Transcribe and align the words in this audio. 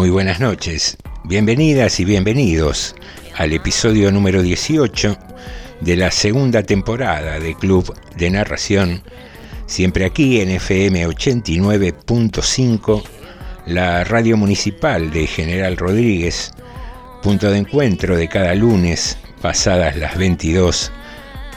Muy 0.00 0.08
buenas 0.08 0.40
noches. 0.40 0.96
Bienvenidas 1.24 2.00
y 2.00 2.06
bienvenidos 2.06 2.94
al 3.36 3.52
episodio 3.52 4.10
número 4.10 4.40
18 4.40 5.14
de 5.82 5.94
la 5.94 6.10
segunda 6.10 6.62
temporada 6.62 7.38
de 7.38 7.54
Club 7.54 7.94
de 8.16 8.30
Narración, 8.30 9.02
siempre 9.66 10.06
aquí 10.06 10.40
en 10.40 10.52
FM 10.52 11.06
89.5, 11.06 13.02
la 13.66 14.02
radio 14.04 14.38
municipal 14.38 15.10
de 15.10 15.26
General 15.26 15.76
Rodríguez, 15.76 16.52
punto 17.22 17.50
de 17.50 17.58
encuentro 17.58 18.16
de 18.16 18.26
cada 18.26 18.54
lunes 18.54 19.18
pasadas 19.42 19.96
las 19.96 20.16
22 20.16 20.90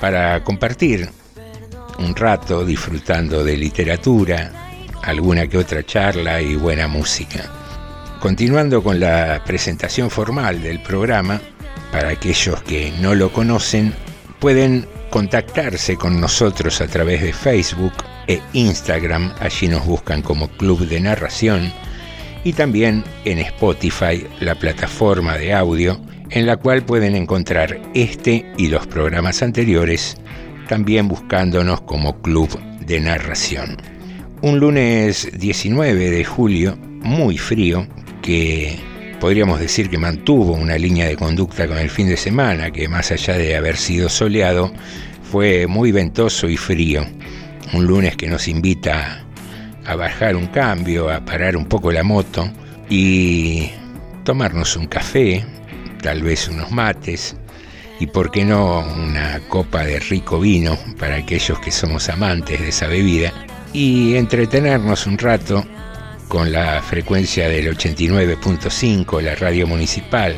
para 0.02 0.44
compartir 0.44 1.10
un 1.98 2.14
rato 2.14 2.66
disfrutando 2.66 3.42
de 3.42 3.56
literatura, 3.56 4.52
alguna 5.02 5.48
que 5.48 5.58
otra 5.58 5.86
charla 5.86 6.42
y 6.42 6.58
buena 6.58 6.90
música. 6.90 7.63
Continuando 8.24 8.82
con 8.82 9.02
la 9.02 9.44
presentación 9.46 10.10
formal 10.10 10.62
del 10.62 10.80
programa, 10.80 11.42
para 11.92 12.08
aquellos 12.08 12.64
que 12.64 12.94
no 13.02 13.16
lo 13.16 13.34
conocen, 13.34 13.94
pueden 14.40 14.88
contactarse 15.10 15.98
con 15.98 16.22
nosotros 16.22 16.80
a 16.80 16.88
través 16.88 17.22
de 17.22 17.34
Facebook 17.34 17.92
e 18.28 18.40
Instagram, 18.54 19.34
allí 19.42 19.68
nos 19.68 19.86
buscan 19.86 20.22
como 20.22 20.48
Club 20.48 20.88
de 20.88 21.02
Narración, 21.02 21.70
y 22.46 22.54
también 22.54 23.04
en 23.26 23.40
Spotify, 23.40 24.26
la 24.40 24.56
plataforma 24.56 25.38
de 25.38 25.54
audio, 25.54 26.00
en 26.30 26.46
la 26.46 26.56
cual 26.56 26.86
pueden 26.86 27.18
encontrar 27.18 27.82
este 27.94 28.50
y 28.58 28.70
los 28.70 28.88
programas 28.88 29.44
anteriores, 29.44 30.16
también 30.70 31.10
buscándonos 31.10 31.82
como 31.82 32.22
Club 32.22 32.58
de 32.80 33.02
Narración. 33.02 33.76
Un 34.42 34.62
lunes 34.62 35.30
19 35.38 36.10
de 36.10 36.24
julio, 36.24 36.78
muy 37.02 37.38
frío, 37.38 37.86
que 38.24 38.80
podríamos 39.20 39.60
decir 39.60 39.92
que 39.92 40.00
mantuvo 40.00 40.54
una 40.54 40.78
línea 40.80 41.06
de 41.06 41.16
conducta 41.16 41.68
con 41.68 41.78
el 41.78 41.92
fin 41.92 42.08
de 42.08 42.18
semana, 42.18 42.72
que 42.72 42.88
más 42.88 43.12
allá 43.12 43.38
de 43.38 43.56
haber 43.56 43.78
sido 43.78 44.10
soleado, 44.10 44.74
fue 45.32 45.68
muy 45.68 45.92
ventoso 45.92 46.50
y 46.50 46.58
frío. 46.58 47.06
Un 47.74 47.86
lunes 47.86 48.16
que 48.16 48.28
nos 48.28 48.48
invita 48.48 49.24
a 49.86 49.96
bajar 49.96 50.36
un 50.36 50.48
cambio, 50.48 51.12
a 51.12 51.24
parar 51.24 51.56
un 51.56 51.66
poco 51.66 51.92
la 51.92 52.04
moto 52.04 52.50
y 52.90 53.70
tomarnos 54.24 54.76
un 54.78 54.88
café, 54.88 55.46
tal 56.02 56.24
vez 56.24 56.48
unos 56.48 56.72
mates 56.72 57.36
y 58.00 58.08
por 58.08 58.32
qué 58.32 58.46
no 58.46 58.80
una 58.80 59.40
copa 59.48 59.84
de 59.84 60.00
rico 60.00 60.40
vino 60.40 60.78
para 60.98 61.18
aquellos 61.18 61.60
que 61.60 61.72
somos 61.72 62.10
amantes 62.10 62.60
de 62.60 62.70
esa 62.70 62.88
bebida 62.88 63.32
y 63.74 64.16
entretenernos 64.16 65.08
un 65.08 65.18
rato 65.18 65.66
con 66.34 66.52
la 66.52 66.82
frecuencia 66.82 67.48
del 67.48 67.78
89.5, 67.78 69.22
la 69.22 69.36
radio 69.36 69.68
municipal, 69.68 70.36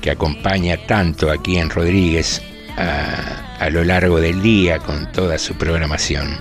que 0.00 0.10
acompaña 0.10 0.76
tanto 0.88 1.30
aquí 1.30 1.56
en 1.56 1.70
Rodríguez 1.70 2.42
a, 2.76 3.70
lo 3.70 3.84
largo 3.84 4.20
del 4.20 4.42
día 4.42 4.80
con 4.80 5.12
toda 5.12 5.38
su 5.38 5.54
programación. 5.54 6.36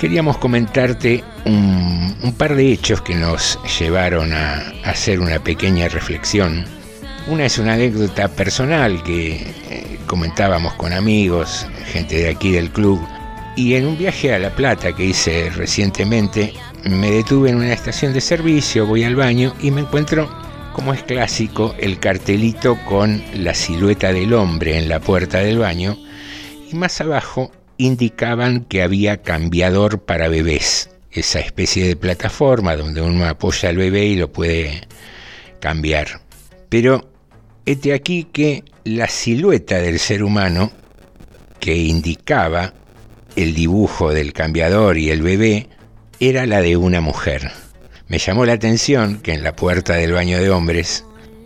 Queríamos 0.00 0.36
comentarte 0.38 1.22
un, 1.44 2.34
par 2.36 2.56
de 2.56 2.72
hechos 2.72 3.02
que 3.02 3.14
nos 3.14 3.56
llevaron 3.78 4.32
a, 4.32 4.56
a, 4.82 4.90
hacer 4.90 5.20
una 5.20 5.38
pequeña 5.38 5.86
reflexión. 5.88 6.64
Una 7.28 7.44
es 7.44 7.58
una 7.58 7.74
anécdota 7.74 8.26
personal 8.26 9.00
que 9.04 9.36
eh, 9.70 9.98
comentábamos 10.08 10.74
con 10.74 10.92
amigos, 10.92 11.68
gente 11.86 12.16
de 12.16 12.30
aquí 12.30 12.50
del 12.50 12.72
club, 12.72 13.00
y 13.54 13.74
en 13.74 13.86
un 13.86 13.96
viaje 13.96 14.34
a 14.34 14.40
La 14.40 14.50
Plata 14.50 14.92
que 14.92 15.04
hice 15.04 15.50
recientemente, 15.50 16.52
me 16.88 17.10
detuve 17.10 17.50
en 17.50 17.56
una 17.56 17.72
estación 17.72 18.12
de 18.12 18.20
servicio, 18.20 18.86
voy 18.86 19.04
al 19.04 19.16
baño 19.16 19.54
y 19.60 19.70
me 19.70 19.80
encuentro, 19.80 20.28
como 20.74 20.92
es 20.92 21.02
clásico, 21.02 21.74
el 21.78 21.98
cartelito 21.98 22.78
con 22.86 23.22
la 23.34 23.54
silueta 23.54 24.12
del 24.12 24.34
hombre 24.34 24.76
en 24.76 24.88
la 24.88 25.00
puerta 25.00 25.38
del 25.38 25.58
baño 25.58 25.96
y 26.70 26.74
más 26.74 27.00
abajo 27.00 27.50
indicaban 27.78 28.64
que 28.64 28.82
había 28.82 29.22
cambiador 29.22 30.02
para 30.02 30.28
bebés, 30.28 30.90
esa 31.10 31.40
especie 31.40 31.86
de 31.86 31.96
plataforma 31.96 32.76
donde 32.76 33.00
uno 33.00 33.26
apoya 33.26 33.70
al 33.70 33.76
bebé 33.76 34.04
y 34.06 34.16
lo 34.16 34.30
puede 34.30 34.86
cambiar. 35.60 36.20
Pero 36.68 37.08
este 37.64 37.94
aquí 37.94 38.24
que 38.24 38.62
la 38.84 39.08
silueta 39.08 39.78
del 39.78 39.98
ser 39.98 40.22
humano 40.22 40.70
que 41.60 41.74
indicaba 41.76 42.74
el 43.36 43.54
dibujo 43.54 44.12
del 44.12 44.34
cambiador 44.34 44.98
y 44.98 45.10
el 45.10 45.22
bebé 45.22 45.68
era 46.28 46.46
la 46.46 46.60
de 46.60 46.76
una 46.76 47.00
mujer. 47.00 47.50
Me 48.08 48.18
llamó 48.18 48.44
la 48.44 48.54
atención 48.54 49.20
que 49.20 49.32
en 49.32 49.42
la 49.42 49.56
puerta 49.56 49.94
del 49.94 50.12
baño 50.12 50.38
de 50.38 50.50
hombres 50.50 51.04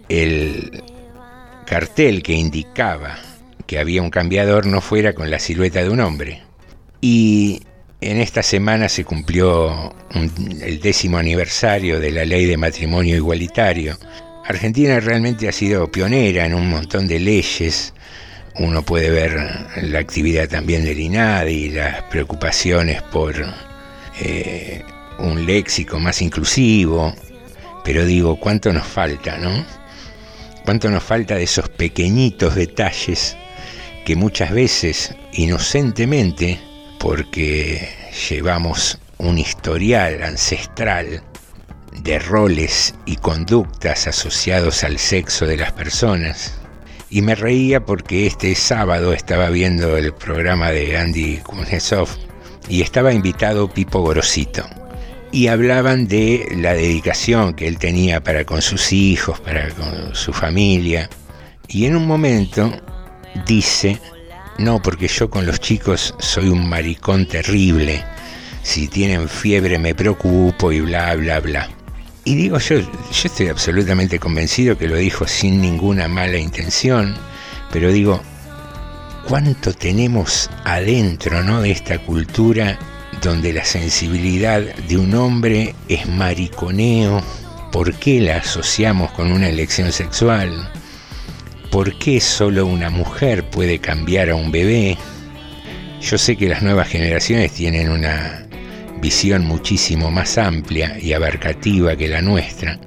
el 0.09 0.83
cartel 1.67 2.23
que 2.23 2.33
indicaba 2.35 3.19
que 3.67 3.79
había 3.79 4.03
un 4.03 4.11
cambiador 4.11 4.67
no 4.67 4.81
fuera 4.81 5.15
con 5.15 5.31
la 5.31 5.39
silueta 5.39 5.83
de 5.83 5.91
un 5.91 6.01
hombre. 6.01 6.43
Y 7.01 7.63
en 8.01 8.21
esta 8.21 8.43
semana 8.43 8.89
se 8.89 9.05
cumplió 9.05 9.95
el 10.63 10.81
décimo 10.81 11.19
aniversario 11.19 12.01
de 12.01 12.11
la 12.11 12.25
ley 12.25 12.47
de 12.47 12.57
matrimonio 12.57 13.17
igualitario. 13.17 13.99
Argentina 14.47 14.99
realmente 15.01 15.49
ha 15.49 15.53
sido 15.53 15.91
pionera 15.91 16.47
en 16.47 16.55
un 16.55 16.71
montón 16.71 17.07
de 17.07 17.21
leyes 17.21 17.93
uno 18.59 18.83
puede 18.83 19.11
ver 19.11 19.39
la 19.83 20.01
actividad 20.01 20.49
también 20.49 20.85
del 20.85 20.99
INADI 20.99 21.53
y 21.53 21.71
las 21.71 22.03
preocupaciones 22.05 23.03
por 23.03 23.37
eh, 24.21 24.83
un 25.19 25.47
léxico 25.47 25.99
más 25.99 26.23
inclusivo, 26.23 27.15
pero 27.85 28.05
digo, 28.05 28.39
¿cuánto 28.39 28.73
nos 28.73 28.87
falta, 28.87 29.39
no? 29.39 29.65
¿Cuánto 30.65 30.91
nos 30.91 31.03
falta 31.03 31.37
de 31.37 31.45
esos 31.45 31.69
pequeñitos 31.69 32.55
detalles 32.55 33.37
que 34.05 34.17
muchas 34.17 34.53
veces, 34.53 35.15
inocentemente, 35.33 36.59
porque 36.99 37.89
llevamos 38.29 38.99
un 39.19 39.39
historial 39.39 40.23
ancestral 40.23 41.23
de 42.03 42.19
roles 42.19 42.95
y 43.07 43.17
conductas 43.17 44.07
asociados 44.07 44.85
al 44.85 44.99
sexo 44.99 45.47
de 45.47 45.57
las 45.57 45.73
personas, 45.73 46.55
y 47.11 47.23
me 47.23 47.35
reía 47.35 47.85
porque 47.85 48.27
este 48.27 48.55
sábado 48.55 49.13
estaba 49.13 49.49
viendo 49.51 49.97
el 49.97 50.13
programa 50.13 50.71
de 50.71 50.99
Andy 50.99 51.39
Kuznetsov 51.39 52.28
y 52.69 52.83
estaba 52.83 53.13
invitado 53.13 53.69
Pipo 53.69 54.01
Gorosito. 54.01 54.65
Y 55.31 55.49
hablaban 55.49 56.09
de 56.09 56.49
la 56.57 56.75
dedicación 56.75 57.55
que 57.55 57.69
él 57.69 57.79
tenía 57.79 58.23
para 58.23 58.45
con 58.45 58.63
sus 58.63 58.93
hijos, 58.93 59.41
para 59.41 59.69
con 59.71 60.15
su 60.15 60.33
familia. 60.33 61.09
Y 61.69 61.85
en 61.85 61.97
un 61.97 62.07
momento 62.07 62.73
dice, 63.47 64.01
no, 64.59 64.81
porque 64.81 65.09
yo 65.09 65.29
con 65.29 65.47
los 65.47 65.61
chicos 65.61 66.15
soy 66.19 66.49
un 66.49 66.69
maricón 66.69 67.27
terrible, 67.27 68.03
si 68.63 68.89
tienen 68.89 69.29
fiebre 69.29 69.79
me 69.79 69.95
preocupo 69.95 70.73
y 70.73 70.81
bla, 70.81 71.15
bla, 71.17 71.41
bla. 71.41 71.69
Y 72.25 72.35
digo, 72.35 72.59
yo, 72.59 72.81
yo 72.81 72.89
estoy 73.25 73.49
absolutamente 73.49 74.19
convencido 74.19 74.77
que 74.77 74.89
lo 74.89 74.97
dijo 74.97 75.27
sin 75.27 75.61
ninguna 75.61 76.09
mala 76.09 76.39
intención, 76.39 77.15
pero 77.73 77.93
digo, 77.93 78.23
¿cuánto 79.29 79.75
tenemos 79.75 80.49
adentro 80.65 81.45
¿no? 81.45 81.61
de 81.61 81.71
esta 81.71 81.99
cultura 81.99 82.79
donde 83.23 83.53
la 83.53 83.65
sensibilidad 83.65 84.63
de 84.63 84.97
un 84.97 85.15
hombre 85.15 85.75
es 85.89 86.09
mariconeo? 86.09 87.23
¿Por 87.71 87.95
qué 87.95 88.23
la 88.23 88.39
asociamos 88.39 89.11
con 89.13 89.31
una 89.31 89.51
elección 89.51 89.93
sexual? 89.93 90.71
¿Por 91.71 91.99
qué 91.99 92.21
solo 92.23 92.65
una 92.65 92.89
mujer 92.89 93.51
puede 93.51 93.79
cambiar 93.81 94.31
a 94.31 94.35
un 94.35 94.51
bebé? 94.51 94.97
Yo 96.01 96.17
sé 96.17 96.37
que 96.37 96.49
las 96.49 96.63
nuevas 96.63 96.89
generaciones 96.89 97.53
tienen 97.53 97.91
una 97.91 98.47
visión 99.03 99.45
muchísimo 99.45 100.11
más 100.11 100.39
amplia 100.39 100.99
y 100.99 101.13
abarcativa 101.13 101.97
que 101.97 102.09
la 102.09 102.23
nuestra. 102.23 102.81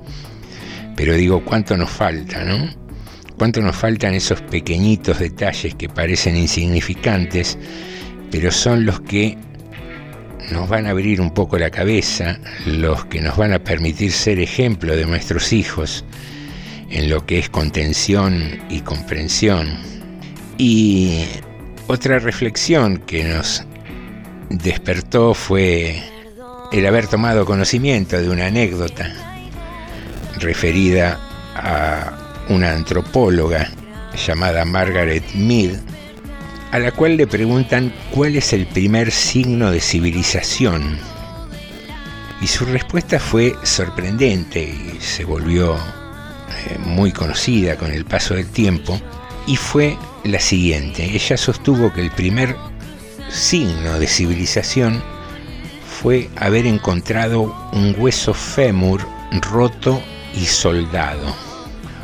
Pero 0.96 1.14
digo, 1.14 1.46
¿cuánto 1.46 1.78
nos 1.78 1.92
falta, 1.92 2.44
no? 2.44 2.81
¿Cuánto 3.42 3.60
nos 3.60 3.76
faltan 3.76 4.14
esos 4.14 4.40
pequeñitos 4.40 5.18
detalles 5.18 5.74
que 5.74 5.90
parecen 5.90 6.38
insignificantes, 6.38 7.58
pero 8.30 8.52
son 8.52 8.86
los 8.86 9.02
que 9.02 9.36
nos 10.52 10.70
van 10.70 10.86
a 10.86 10.92
abrir 10.92 11.20
un 11.20 11.34
poco 11.34 11.58
la 11.58 11.72
cabeza, 11.72 12.38
los 12.68 13.04
que 13.06 13.20
nos 13.20 13.36
van 13.38 13.54
a 13.54 13.58
permitir 13.58 14.12
ser 14.12 14.40
ejemplo 14.40 14.96
de 14.96 15.08
nuestros 15.08 15.54
hijos 15.54 16.06
en 16.92 17.10
lo 17.10 17.26
que 17.26 17.40
es 17.40 17.50
contención 17.50 18.60
y 18.70 18.82
comprensión. 18.82 19.70
Y 20.60 21.26
otra 21.88 22.20
reflexión 22.20 22.98
que 22.98 23.24
nos 23.24 23.64
despertó 24.52 25.34
fue 25.34 26.00
el 26.72 26.86
haber 26.86 27.08
tomado 27.08 27.48
conocimiento 27.48 28.22
de 28.22 28.30
una 28.30 28.46
anécdota 28.46 29.12
referida 30.40 31.20
a 31.56 32.21
una 32.52 32.74
antropóloga 32.74 33.70
llamada 34.28 34.66
Margaret 34.66 35.24
Mead, 35.34 35.80
a 36.72 36.80
la 36.80 36.92
cual 36.92 37.18
le 37.18 37.28
preguntan 37.28 37.94
cuál 38.12 38.36
es 38.36 38.54
el 38.54 38.68
primer 38.68 39.12
signo 39.12 39.72
de 39.72 39.80
civilización. 39.80 40.98
Y 42.42 42.48
su 42.48 42.66
respuesta 42.66 43.20
fue 43.20 43.56
sorprendente 43.64 44.62
y 44.62 45.00
se 45.00 45.24
volvió 45.24 45.76
eh, 45.76 46.78
muy 46.80 47.12
conocida 47.12 47.78
con 47.78 47.92
el 47.92 48.06
paso 48.06 48.36
del 48.36 48.48
tiempo, 48.48 49.00
y 49.48 49.56
fue 49.56 49.98
la 50.24 50.40
siguiente. 50.40 51.06
Ella 51.06 51.38
sostuvo 51.38 51.92
que 51.94 52.02
el 52.02 52.12
primer 52.12 52.56
signo 53.30 53.98
de 53.98 54.08
civilización 54.08 55.02
fue 56.02 56.30
haber 56.36 56.66
encontrado 56.66 57.56
un 57.72 57.96
hueso 57.98 58.34
fémur 58.34 59.02
roto 59.42 60.02
y 60.34 60.46
soldado, 60.46 61.34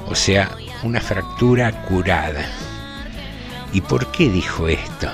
o 0.08 0.16
sea, 0.16 0.52
una 0.84 1.02
fractura 1.02 1.84
curada. 1.84 2.46
¿Y 3.74 3.82
por 3.82 4.12
qué 4.12 4.30
dijo 4.30 4.68
esto? 4.68 5.12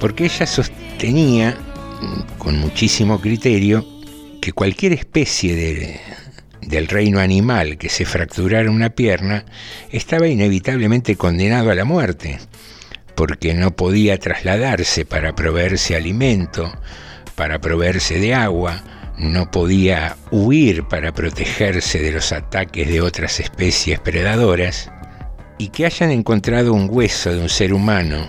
Porque 0.00 0.24
ella 0.26 0.46
sostenía, 0.46 1.56
con 2.38 2.58
muchísimo 2.58 3.20
criterio, 3.20 3.86
que 4.40 4.52
cualquier 4.52 4.92
especie 4.92 5.56
de, 5.56 6.00
del 6.62 6.86
reino 6.86 7.18
animal 7.18 7.78
que 7.78 7.88
se 7.88 8.04
fracturara 8.04 8.70
una 8.70 8.90
pierna 8.90 9.44
estaba 9.90 10.28
inevitablemente 10.28 11.16
condenado 11.16 11.70
a 11.70 11.74
la 11.74 11.84
muerte, 11.84 12.38
porque 13.14 13.54
no 13.54 13.74
podía 13.74 14.18
trasladarse 14.18 15.04
para 15.04 15.34
proveerse 15.34 15.96
alimento, 15.96 16.72
para 17.34 17.60
proveerse 17.60 18.20
de 18.20 18.34
agua, 18.34 18.82
no 19.18 19.50
podía 19.50 20.16
huir 20.30 20.84
para 20.84 21.12
protegerse 21.12 21.98
de 21.98 22.12
los 22.12 22.32
ataques 22.32 22.88
de 22.88 23.00
otras 23.00 23.40
especies 23.40 23.98
predadoras, 24.00 24.90
y 25.58 25.68
que 25.68 25.86
hayan 25.86 26.10
encontrado 26.10 26.72
un 26.72 26.88
hueso 26.90 27.32
de 27.32 27.40
un 27.40 27.48
ser 27.48 27.74
humano 27.74 28.28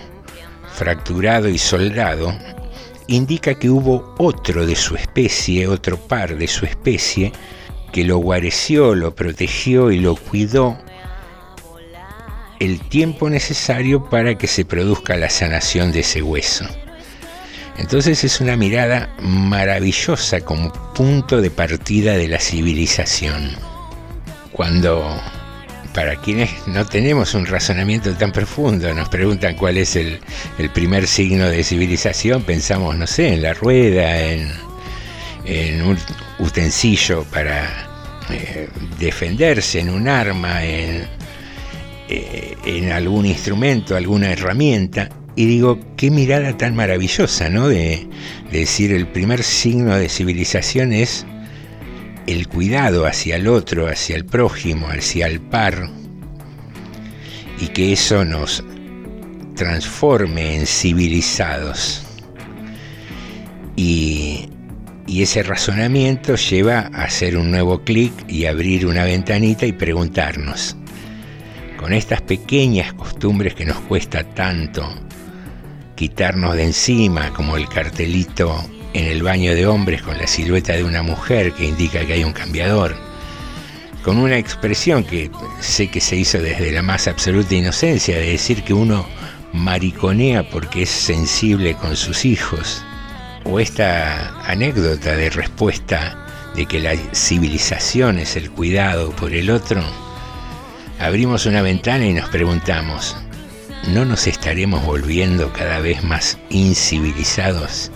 fracturado 0.74 1.48
y 1.48 1.58
soldado, 1.58 2.34
indica 3.06 3.54
que 3.54 3.70
hubo 3.70 4.14
otro 4.18 4.66
de 4.66 4.76
su 4.76 4.96
especie, 4.96 5.66
otro 5.68 5.96
par 5.96 6.36
de 6.36 6.48
su 6.48 6.64
especie, 6.64 7.32
que 7.92 8.04
lo 8.04 8.18
guareció, 8.18 8.94
lo 8.94 9.14
protegió 9.14 9.90
y 9.90 9.98
lo 9.98 10.16
cuidó 10.16 10.78
el 12.60 12.80
tiempo 12.88 13.30
necesario 13.30 14.08
para 14.10 14.36
que 14.36 14.46
se 14.46 14.64
produzca 14.64 15.16
la 15.16 15.30
sanación 15.30 15.92
de 15.92 16.00
ese 16.00 16.22
hueso. 16.22 16.66
Entonces 17.78 18.24
es 18.24 18.40
una 18.40 18.56
mirada 18.56 19.08
maravillosa 19.20 20.40
como 20.40 20.72
punto 20.94 21.40
de 21.40 21.50
partida 21.50 22.16
de 22.16 22.28
la 22.28 22.38
civilización. 22.38 23.50
Cuando, 24.52 25.04
para 25.94 26.16
quienes 26.16 26.50
no 26.66 26.84
tenemos 26.84 27.34
un 27.34 27.46
razonamiento 27.46 28.12
tan 28.14 28.32
profundo, 28.32 28.92
nos 28.92 29.08
preguntan 29.08 29.54
cuál 29.56 29.78
es 29.78 29.96
el, 29.96 30.20
primer 30.74 31.06
signo 31.06 31.48
de 31.48 31.64
civilización, 31.64 32.42
pensamos, 32.42 32.96
no 32.96 33.06
sé, 33.06 33.34
en 33.34 33.42
la 33.42 33.54
rueda, 33.54 34.20
en, 34.20 34.50
un 35.82 35.98
utensilio 36.38 37.24
para 37.24 37.88
eh, 38.30 38.68
defenderse, 38.98 39.80
en 39.80 39.90
un 39.90 40.06
arma, 40.06 40.64
en, 40.64 41.06
eh, 42.08 42.56
en 42.64 42.92
algún 42.92 43.24
instrumento, 43.24 43.96
alguna 43.96 44.32
herramienta. 44.32 45.08
Y 45.40 45.46
digo, 45.46 45.78
qué 45.96 46.10
mirada 46.10 46.54
tan 46.58 46.76
maravillosa, 46.76 47.48
¿no? 47.48 47.66
De, 47.66 48.06
decir, 48.52 48.92
el 48.92 49.06
primer 49.06 49.42
signo 49.42 49.96
de 49.96 50.10
civilización 50.10 50.92
es 50.92 51.24
el 52.26 52.46
cuidado 52.46 53.06
hacia 53.06 53.36
el 53.36 53.48
otro, 53.48 53.88
hacia 53.88 54.16
el 54.16 54.26
prójimo, 54.26 54.88
hacia 54.88 55.26
el 55.28 55.40
par, 55.40 55.88
y 57.58 57.68
que 57.68 57.94
eso 57.94 58.22
nos 58.22 58.62
transforme 59.54 60.56
en 60.56 60.66
civilizados. 60.66 62.02
Y, 63.76 64.50
y 65.06 65.22
ese 65.22 65.42
razonamiento 65.42 66.34
lleva 66.34 66.90
a 66.92 67.04
hacer 67.04 67.38
un 67.38 67.50
nuevo 67.50 67.82
clic 67.82 68.12
y 68.28 68.44
abrir 68.44 68.84
una 68.84 69.04
ventanita 69.04 69.64
y 69.64 69.72
preguntarnos, 69.72 70.76
con 71.78 71.94
estas 71.94 72.20
pequeñas 72.20 72.92
costumbres 72.92 73.54
que 73.54 73.64
nos 73.64 73.78
cuesta 73.78 74.22
tanto 74.22 74.86
quitarnos 76.00 76.56
de 76.56 76.64
encima, 76.64 77.30
como 77.34 77.58
el 77.58 77.68
cartelito 77.68 78.64
en 78.94 79.04
el 79.04 79.22
baño 79.22 79.54
de 79.54 79.66
hombres 79.66 80.00
con 80.00 80.16
la 80.16 80.26
silueta 80.26 80.72
de 80.72 80.82
una 80.82 81.02
mujer 81.02 81.52
que 81.52 81.66
indica 81.66 82.06
que 82.06 82.14
hay 82.14 82.24
un 82.24 82.32
cambiador, 82.32 82.96
con 84.02 84.16
una 84.16 84.38
expresión 84.38 85.04
que 85.04 85.30
sé 85.60 85.88
que 85.88 86.00
se 86.00 86.16
hizo 86.16 86.38
desde 86.38 86.72
la 86.72 86.80
más 86.80 87.06
absoluta 87.06 87.54
inocencia, 87.54 88.16
de 88.16 88.30
decir 88.30 88.62
que 88.62 88.72
uno 88.72 89.06
mariconea 89.52 90.48
porque 90.48 90.84
es 90.84 90.88
sensible 90.88 91.74
con 91.74 91.94
sus 91.94 92.24
hijos, 92.24 92.82
o 93.44 93.60
esta 93.60 94.40
anécdota 94.50 95.14
de 95.14 95.28
respuesta 95.28 96.16
de 96.56 96.64
que 96.64 96.80
la 96.80 96.96
civilización 97.12 98.18
es 98.18 98.36
el 98.36 98.50
cuidado 98.50 99.10
por 99.10 99.34
el 99.34 99.50
otro, 99.50 99.82
abrimos 100.98 101.44
una 101.44 101.60
ventana 101.60 102.06
y 102.06 102.14
nos 102.14 102.30
preguntamos, 102.30 103.18
¿no 103.88 104.04
nos 104.04 104.26
estaremos 104.26 104.84
volviendo 104.84 105.52
cada 105.52 105.80
vez 105.80 106.02
más 106.04 106.38
incivilizados? 106.50 107.90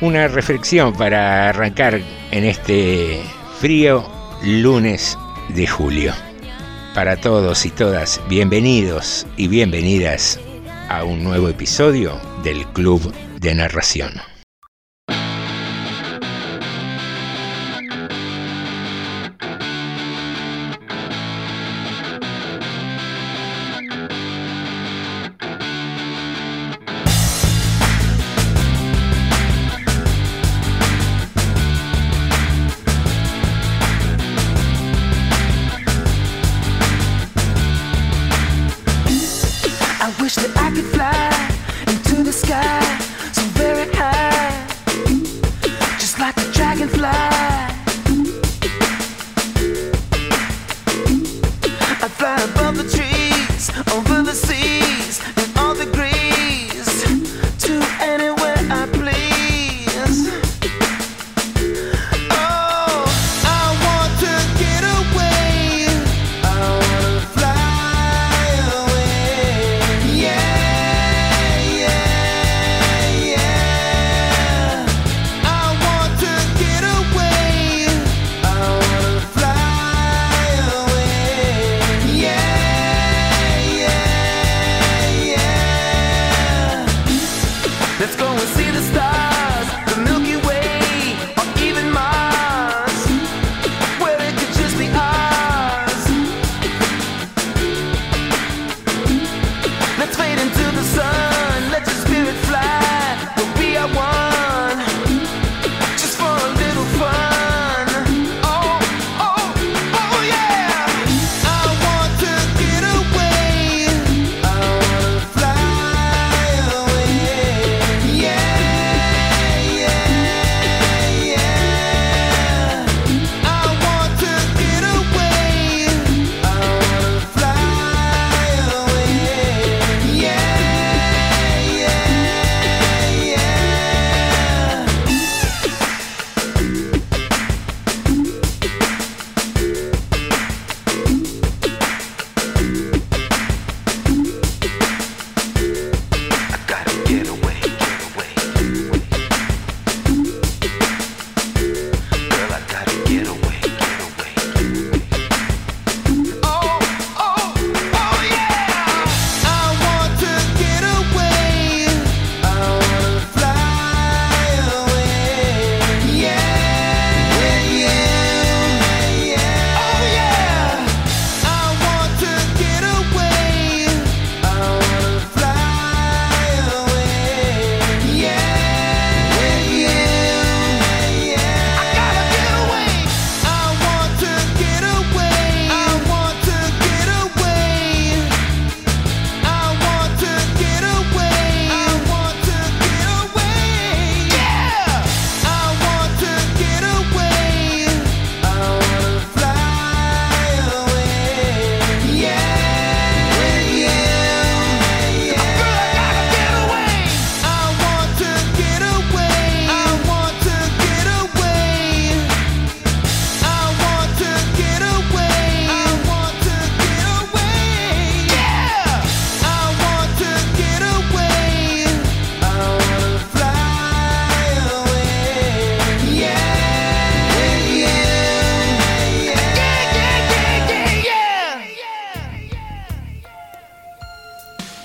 Una 0.00 0.28
reflexión 0.28 0.92
para 0.92 1.48
arrancar 1.48 2.00
en 2.30 2.44
este 2.44 3.22
frío 3.60 4.06
lunes 4.42 5.18
de 5.48 5.66
julio. 5.66 6.12
Para 6.94 7.16
todos 7.16 7.64
y 7.66 7.70
todas, 7.70 8.20
bienvenidos 8.28 9.26
y 9.36 9.48
bienvenidas 9.48 10.38
a 10.88 11.04
un 11.04 11.24
nuevo 11.24 11.48
episodio 11.48 12.20
del 12.42 12.66
Club 12.68 13.12
de 13.40 13.54
Narración. 13.54 14.33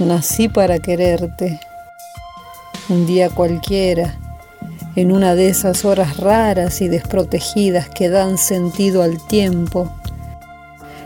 Nací 0.10 0.50
para 0.50 0.80
quererte. 0.80 1.60
Un 2.90 3.06
día 3.06 3.30
cualquiera, 3.30 4.18
en 4.96 5.12
una 5.12 5.36
de 5.36 5.50
esas 5.50 5.86
horas 5.86 6.18
raras 6.18 6.82
y 6.82 6.88
desprotegidas 6.88 7.90
que 7.90 8.10
dan 8.10 8.40
sentido 8.40 9.04
al 9.04 9.24
tiempo, 9.28 9.88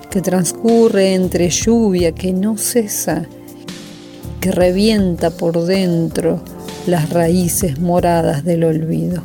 que 0.09 0.21
transcurre 0.21 1.15
entre 1.15 1.49
lluvia 1.49 2.13
que 2.13 2.31
no 2.31 2.57
cesa, 2.57 3.25
que 4.39 4.53
revienta 4.53 5.31
por 5.31 5.65
dentro 5.65 6.41
las 6.87 7.09
raíces 7.09 7.81
moradas 7.81 8.45
del 8.45 8.63
olvido. 8.63 9.21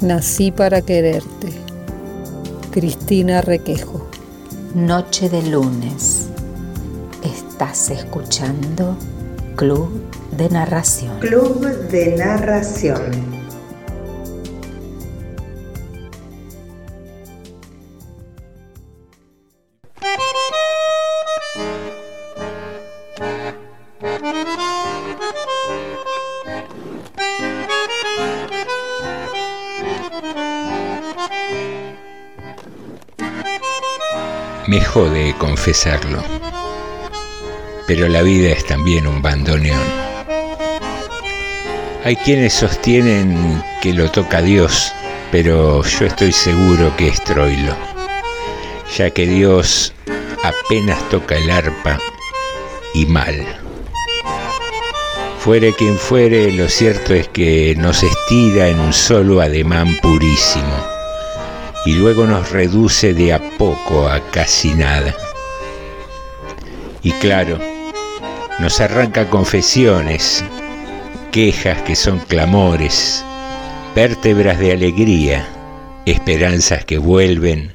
Nací 0.00 0.50
para 0.50 0.80
quererte. 0.80 1.69
Cristina 2.70 3.40
Requejo. 3.40 4.08
Noche 4.76 5.28
de 5.28 5.42
lunes. 5.42 6.28
Estás 7.24 7.90
escuchando 7.90 8.96
Club 9.56 9.90
de 10.36 10.48
Narración. 10.50 11.18
Club 11.18 11.66
de 11.88 12.16
Narración. 12.16 13.39
Confesarlo, 35.60 36.24
pero 37.86 38.08
la 38.08 38.22
vida 38.22 38.48
es 38.48 38.64
también 38.64 39.06
un 39.06 39.20
bandoneón. 39.20 39.78
Hay 42.02 42.16
quienes 42.16 42.54
sostienen 42.54 43.62
que 43.82 43.92
lo 43.92 44.10
toca 44.10 44.40
Dios, 44.40 44.90
pero 45.30 45.84
yo 45.84 46.06
estoy 46.06 46.32
seguro 46.32 46.96
que 46.96 47.08
es 47.08 47.22
Troilo, 47.24 47.76
ya 48.96 49.10
que 49.10 49.26
Dios 49.26 49.92
apenas 50.42 51.06
toca 51.10 51.36
el 51.36 51.50
arpa 51.50 51.98
y 52.94 53.04
mal. 53.04 53.46
Fuere 55.40 55.74
quien 55.74 55.98
fuere, 55.98 56.52
lo 56.52 56.70
cierto 56.70 57.12
es 57.12 57.28
que 57.28 57.74
nos 57.76 58.02
estira 58.02 58.68
en 58.68 58.80
un 58.80 58.94
solo 58.94 59.42
ademán 59.42 59.94
purísimo 60.00 60.86
y 61.84 61.96
luego 61.96 62.24
nos 62.24 62.50
reduce 62.50 63.12
de 63.12 63.34
a 63.34 63.58
poco 63.58 64.08
a 64.08 64.20
casi 64.30 64.72
nada. 64.72 65.14
Y 67.02 67.12
claro, 67.12 67.58
nos 68.58 68.80
arranca 68.80 69.28
confesiones, 69.28 70.44
quejas 71.32 71.82
que 71.82 71.96
son 71.96 72.18
clamores, 72.18 73.24
vértebras 73.94 74.58
de 74.58 74.72
alegría, 74.72 75.48
esperanzas 76.06 76.84
que 76.84 76.98
vuelven, 76.98 77.72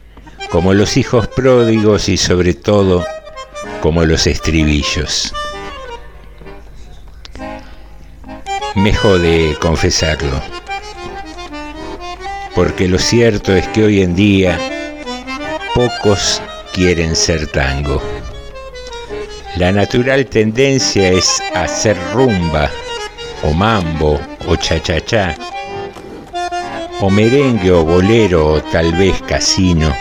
como 0.50 0.74
los 0.74 0.98
hijos 0.98 1.28
pródigos 1.28 2.08
y 2.08 2.18
sobre 2.18 2.54
todo 2.54 3.04
como 3.82 4.06
los 4.06 4.28
estribillos. 4.28 5.34
Me 8.76 8.94
jode 8.94 9.58
confesarlo 9.60 10.42
porque 12.56 12.88
lo 12.88 12.98
cierto 12.98 13.54
es 13.54 13.68
que 13.68 13.84
hoy 13.84 14.02
en 14.02 14.16
día 14.16 14.58
pocos 15.76 16.42
quieren 16.74 17.16
ser 17.16 17.48
tango. 17.48 18.02
La 19.58 19.72
natural 19.72 20.26
tendencia 20.26 21.12
es 21.12 21.42
hacer 21.54 21.96
rumba, 22.14 22.70
o 23.42 23.54
mambo, 23.54 24.20
o 24.48 24.56
cha-cha-cha, 24.58 25.34
o 27.00 27.10
merengue, 27.10 27.72
o 27.72 27.86
bolero, 27.86 28.56
o 28.56 28.62
tal 28.62 28.92
vez 28.92 29.22
casino. 29.22 29.96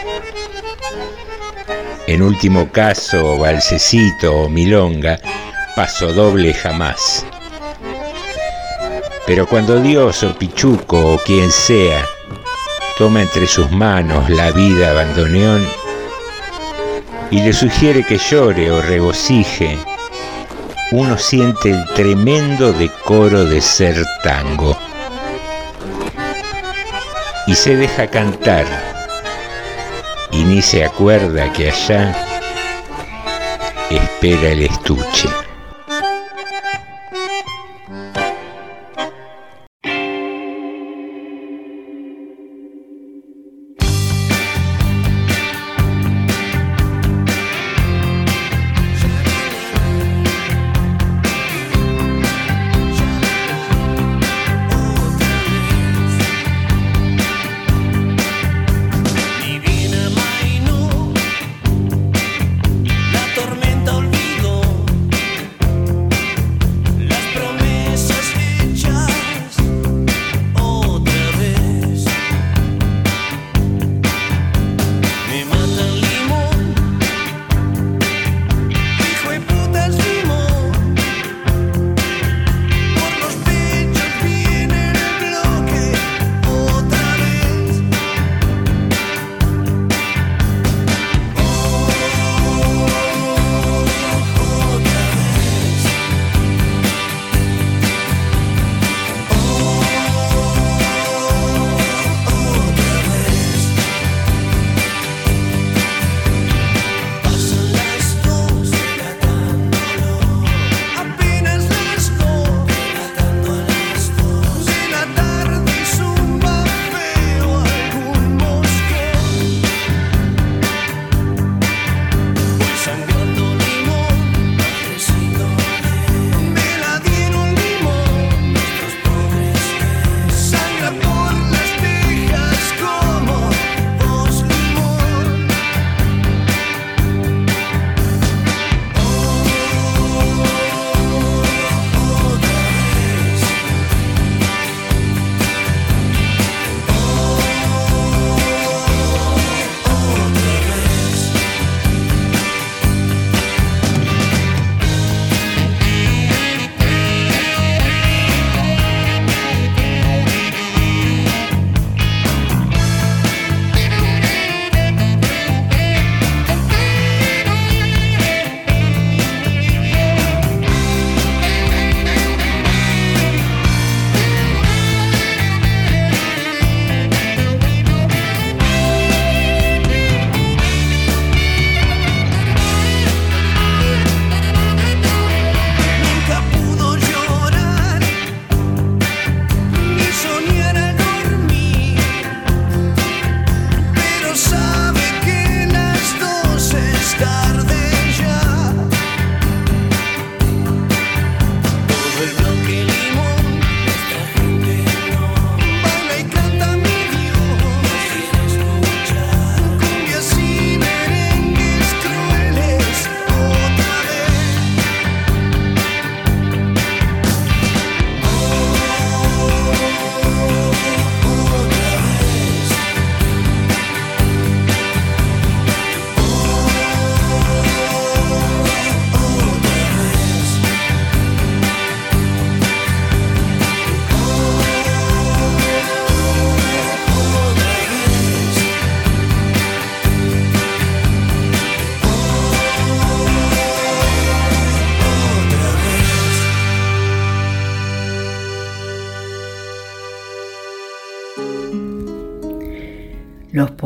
En 2.08 2.20
último 2.20 2.68
caso, 2.72 3.38
balsecito 3.38 4.34
o 4.34 4.48
milonga, 4.48 5.20
paso 5.76 6.12
doble 6.12 6.52
jamás. 6.52 7.24
Pero 9.24 9.46
cuando 9.46 9.80
Dios 9.80 10.24
o 10.24 10.36
Pichuco 10.36 11.14
o 11.14 11.18
quien 11.18 11.50
sea 11.52 12.04
toma 12.98 13.22
entre 13.22 13.46
sus 13.46 13.70
manos 13.70 14.28
la 14.30 14.50
vida 14.50 14.92
bandoneón 14.92 15.64
y 17.34 17.42
le 17.42 17.52
sugiere 17.52 18.04
que 18.04 18.16
llore 18.16 18.70
o 18.70 18.80
regocije, 18.80 19.76
uno 20.92 21.18
siente 21.18 21.70
el 21.70 21.84
tremendo 21.92 22.72
decoro 22.72 23.44
de 23.44 23.60
ser 23.60 23.96
tango. 24.22 24.78
Y 27.48 27.56
se 27.56 27.74
deja 27.74 28.06
cantar. 28.06 28.66
Y 30.30 30.44
ni 30.44 30.62
se 30.62 30.84
acuerda 30.84 31.52
que 31.52 31.70
allá 31.70 32.14
espera 33.90 34.50
el 34.50 34.62
estuche. 34.62 35.43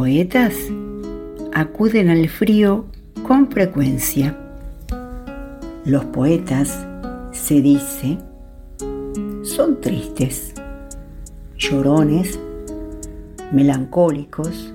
Poetas 0.08 0.54
acuden 1.52 2.08
al 2.08 2.30
frío 2.30 2.86
con 3.26 3.50
frecuencia. 3.50 4.34
Los 5.84 6.02
poetas, 6.06 6.86
se 7.32 7.60
dice, 7.60 8.16
son 9.42 9.78
tristes, 9.82 10.54
llorones, 11.58 12.40
melancólicos, 13.52 14.72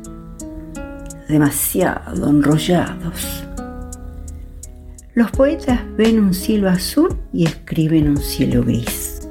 demasiado 1.28 2.30
enrollados. 2.30 3.44
Los 5.16 5.32
poetas 5.32 5.80
ven 5.98 6.20
un 6.20 6.36
cielo 6.36 6.70
azul 6.70 7.10
y 7.34 7.46
escriben 7.46 8.08
un 8.08 8.18
cielo 8.18 8.64
gris. 8.64 9.28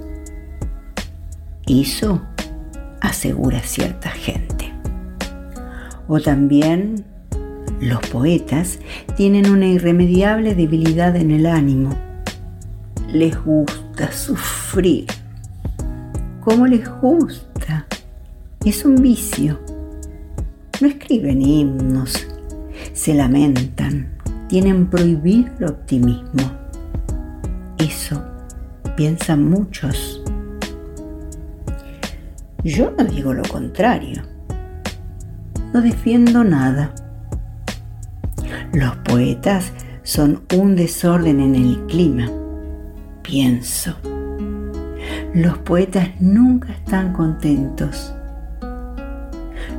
Eso 1.68 2.20
asegura 3.00 3.60
cierta 3.60 4.10
gente. 4.10 4.51
O 6.14 6.20
también 6.20 7.06
los 7.80 8.06
poetas 8.08 8.78
tienen 9.16 9.48
una 9.48 9.66
irremediable 9.66 10.54
debilidad 10.54 11.16
en 11.16 11.30
el 11.30 11.46
ánimo. 11.46 11.88
Les 13.10 13.42
gusta 13.42 14.12
sufrir. 14.12 15.06
¿Cómo 16.42 16.66
les 16.66 16.86
gusta? 17.00 17.86
Es 18.62 18.84
un 18.84 18.96
vicio. 18.96 19.58
No 20.82 20.88
escriben 20.88 21.40
himnos, 21.40 22.26
se 22.92 23.14
lamentan, 23.14 24.12
tienen 24.50 24.88
prohibido 24.88 25.50
el 25.60 25.64
optimismo. 25.64 26.42
Eso 27.78 28.22
piensan 28.98 29.48
muchos. 29.48 30.22
Yo 32.62 32.90
no 32.90 33.02
digo 33.02 33.32
lo 33.32 33.44
contrario. 33.44 34.31
No 35.72 35.80
defiendo 35.80 36.44
nada. 36.44 36.94
Los 38.74 38.96
poetas 38.98 39.72
son 40.02 40.42
un 40.56 40.76
desorden 40.76 41.40
en 41.40 41.54
el 41.54 41.86
clima. 41.86 42.28
Pienso. 43.22 43.96
Los 45.34 45.56
poetas 45.58 46.08
nunca 46.20 46.72
están 46.72 47.12
contentos. 47.14 48.14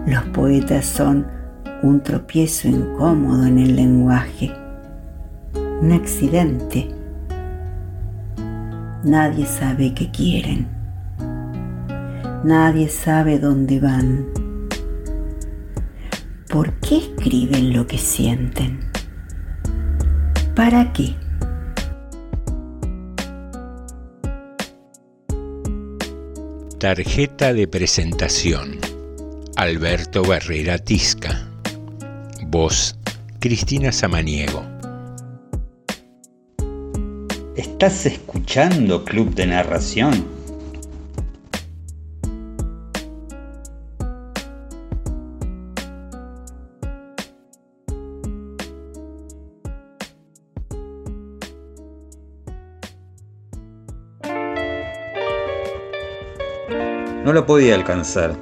Los 0.07 0.23
poetas 0.33 0.85
son 0.85 1.27
un 1.83 2.01
tropiezo 2.01 2.67
incómodo 2.67 3.45
en 3.45 3.59
el 3.59 3.75
lenguaje, 3.75 4.51
un 5.81 5.91
accidente. 5.91 6.89
Nadie 9.03 9.45
sabe 9.45 9.93
qué 9.93 10.09
quieren. 10.09 10.67
Nadie 12.43 12.89
sabe 12.89 13.37
dónde 13.37 13.79
van. 13.79 14.42
¿Por 16.53 16.71
qué 16.81 16.97
escriben 16.97 17.73
lo 17.73 17.87
que 17.87 17.97
sienten? 17.97 18.91
¿Para 20.55 20.93
qué? 20.93 21.15
Tarjeta 26.77 27.53
de 27.53 27.67
presentación. 27.67 28.77
Alberto 29.55 30.21
Barrera 30.21 30.77
Tisca. 30.77 31.49
Voz. 32.45 32.99
Cristina 33.39 33.91
Samaniego. 33.91 34.63
¿Estás 37.55 38.05
escuchando 38.05 39.03
Club 39.03 39.33
de 39.33 39.47
Narración? 39.47 40.32
No 57.33 57.39
la 57.39 57.47
podía 57.47 57.73
alcanzar. 57.73 58.37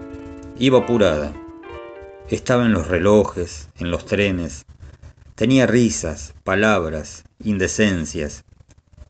Iba 0.60 0.80
apurada. 0.80 1.32
Estaba 2.30 2.66
en 2.66 2.74
los 2.74 2.90
relojes, 2.90 3.70
en 3.80 3.90
los 3.90 4.06
trenes. 4.06 4.66
Tenía 5.36 5.66
risas, 5.66 6.34
palabras, 6.44 7.24
indecencias. 7.42 8.44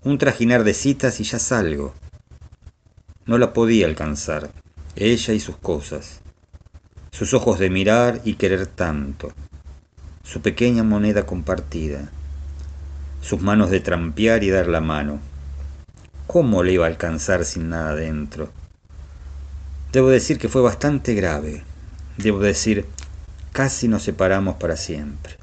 Un 0.03 0.19
trajinar 0.19 0.63
de 0.63 0.75
citas 0.75 1.19
y 1.19 1.23
ya 1.23 1.39
salgo. 1.39 1.95
No 3.25 3.39
la 3.39 3.53
podía 3.53 3.87
alcanzar, 3.87 4.51
ella 4.95 5.33
y 5.33 5.39
sus 5.39 5.57
cosas. 5.57 6.21
Sus 7.11 7.33
ojos 7.33 7.57
de 7.57 7.71
mirar 7.71 8.21
y 8.23 8.35
querer 8.35 8.67
tanto. 8.67 9.33
Su 10.23 10.43
pequeña 10.43 10.83
moneda 10.83 11.25
compartida. 11.25 12.11
Sus 13.21 13.41
manos 13.41 13.71
de 13.71 13.79
trampear 13.79 14.43
y 14.43 14.51
dar 14.51 14.67
la 14.67 14.79
mano. 14.79 15.19
¿Cómo 16.27 16.61
le 16.61 16.73
iba 16.73 16.85
a 16.85 16.89
alcanzar 16.89 17.45
sin 17.45 17.69
nada 17.69 17.95
dentro? 17.95 18.60
Debo 19.91 20.09
decir 20.09 20.37
que 20.37 20.47
fue 20.47 20.61
bastante 20.61 21.13
grave. 21.13 21.63
Debo 22.17 22.39
decir, 22.39 22.85
casi 23.51 23.87
nos 23.87 24.03
separamos 24.03 24.55
para 24.55 24.77
siempre. 24.77 25.35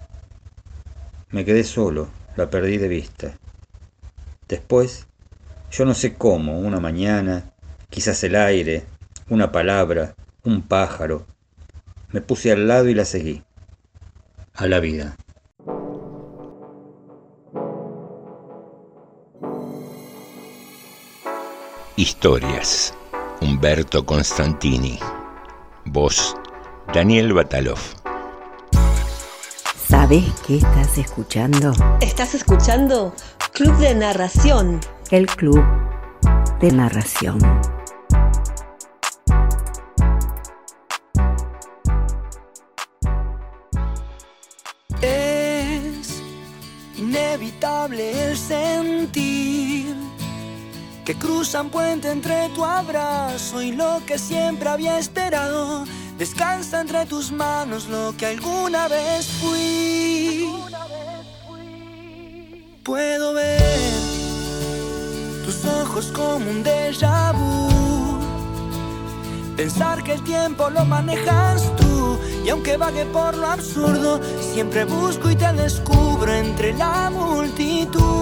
Me 1.31 1.45
quedé 1.45 1.65
solo, 1.65 2.09
la 2.37 2.49
perdí 2.49 2.79
de 2.79 2.89
vista. 2.89 3.39
Después, 4.49 5.07
yo 5.71 5.85
no 5.85 5.93
sé 5.93 6.15
cómo, 6.15 6.59
una 6.59 6.81
mañana, 6.81 7.53
quizás 7.91 8.25
el 8.25 8.37
aire, 8.37 8.87
una 9.29 9.53
palabra, 9.53 10.15
un 10.45 10.63
pájaro, 10.63 11.27
me 12.11 12.23
puse 12.23 12.51
al 12.51 12.67
lado 12.67 12.89
y 12.89 12.95
la 12.95 13.05
seguí. 13.05 13.43
A 14.55 14.67
la 14.67 14.81
vida. 14.81 15.17
Historias. 21.97 22.95
Humberto 23.41 24.05
Constantini. 24.05 24.99
Voz. 25.85 26.35
Daniel 26.93 27.33
Batalov. 27.33 27.79
¿Sabes 29.89 30.25
qué 30.47 30.57
estás 30.57 30.99
escuchando? 30.99 31.73
Estás 32.01 32.35
escuchando 32.35 33.15
Club 33.53 33.77
de 33.77 33.95
Narración. 33.95 34.81
El 35.13 35.27
Club 35.27 35.63
de 36.61 36.73
Narración. 36.73 37.39
Que 51.09 51.15
cruzan 51.15 51.71
puente 51.71 52.11
entre 52.11 52.51
tu 52.51 52.63
abrazo 52.63 53.63
y 53.63 53.73
lo 53.73 54.03
que 54.05 54.19
siempre 54.19 54.69
había 54.69 54.99
esperado. 54.99 55.87
Descansa 56.19 56.83
entre 56.83 57.07
tus 57.07 57.33
manos 57.33 57.89
lo 57.89 58.15
que 58.15 58.27
alguna 58.27 58.89
vez 58.89 59.27
fui. 59.41 60.53
Puedo 62.83 63.33
ver 63.33 63.91
tus 65.47 65.65
ojos 65.65 66.13
como 66.15 66.51
un 66.51 66.63
déjà 66.63 67.33
vu. 67.33 68.19
Pensar 69.57 70.05
que 70.05 70.13
el 70.13 70.23
tiempo 70.25 70.69
lo 70.69 70.85
manejas 70.85 71.75
tú. 71.77 72.19
Y 72.45 72.51
aunque 72.51 72.77
vague 72.77 73.07
por 73.07 73.35
lo 73.35 73.47
absurdo, 73.47 74.21
siempre 74.53 74.85
busco 74.85 75.31
y 75.31 75.37
te 75.37 75.51
descubro 75.55 76.31
entre 76.35 76.75
la 76.75 77.09
multitud. 77.09 78.18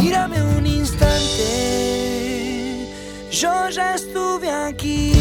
Mírame 0.00 0.42
un 0.42 0.66
instante, 0.66 1.12
yo 3.30 3.68
ya 3.68 3.94
estuve 3.94 4.50
aquí, 4.50 5.12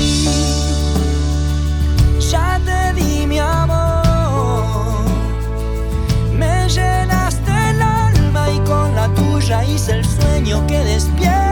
ya 2.32 2.60
te 2.66 2.94
di 2.94 3.28
mi 3.28 3.40
amor, 3.40 5.04
me 6.34 6.70
llenaste 6.70 7.52
el 7.72 7.82
alma 7.82 8.50
y 8.50 8.60
con 8.60 8.96
la 8.96 9.14
tuya 9.16 9.66
hice 9.66 9.92
el 9.98 10.06
sueño 10.06 10.66
que 10.66 10.80
despierta 10.86 11.49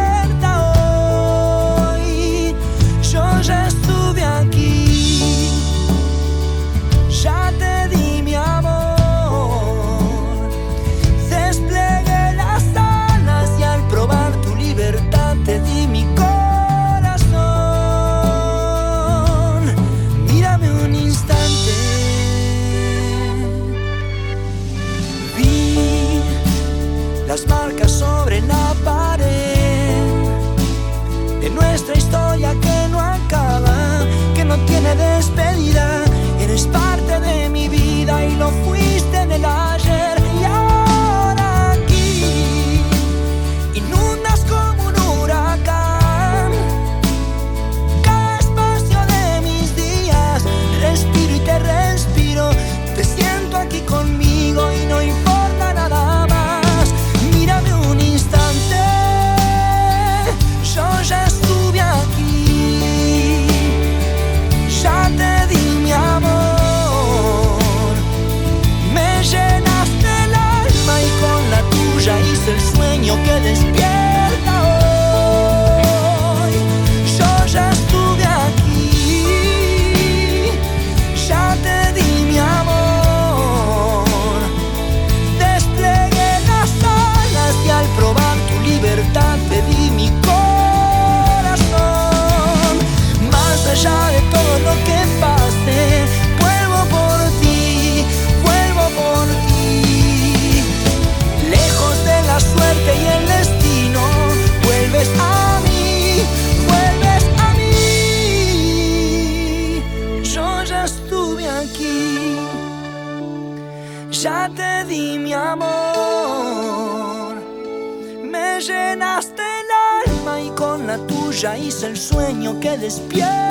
tuya 121.38 121.56
hice 121.56 121.86
el 121.88 121.97
sueño 121.97 122.60
que 122.60 122.78
despierta 122.78 123.46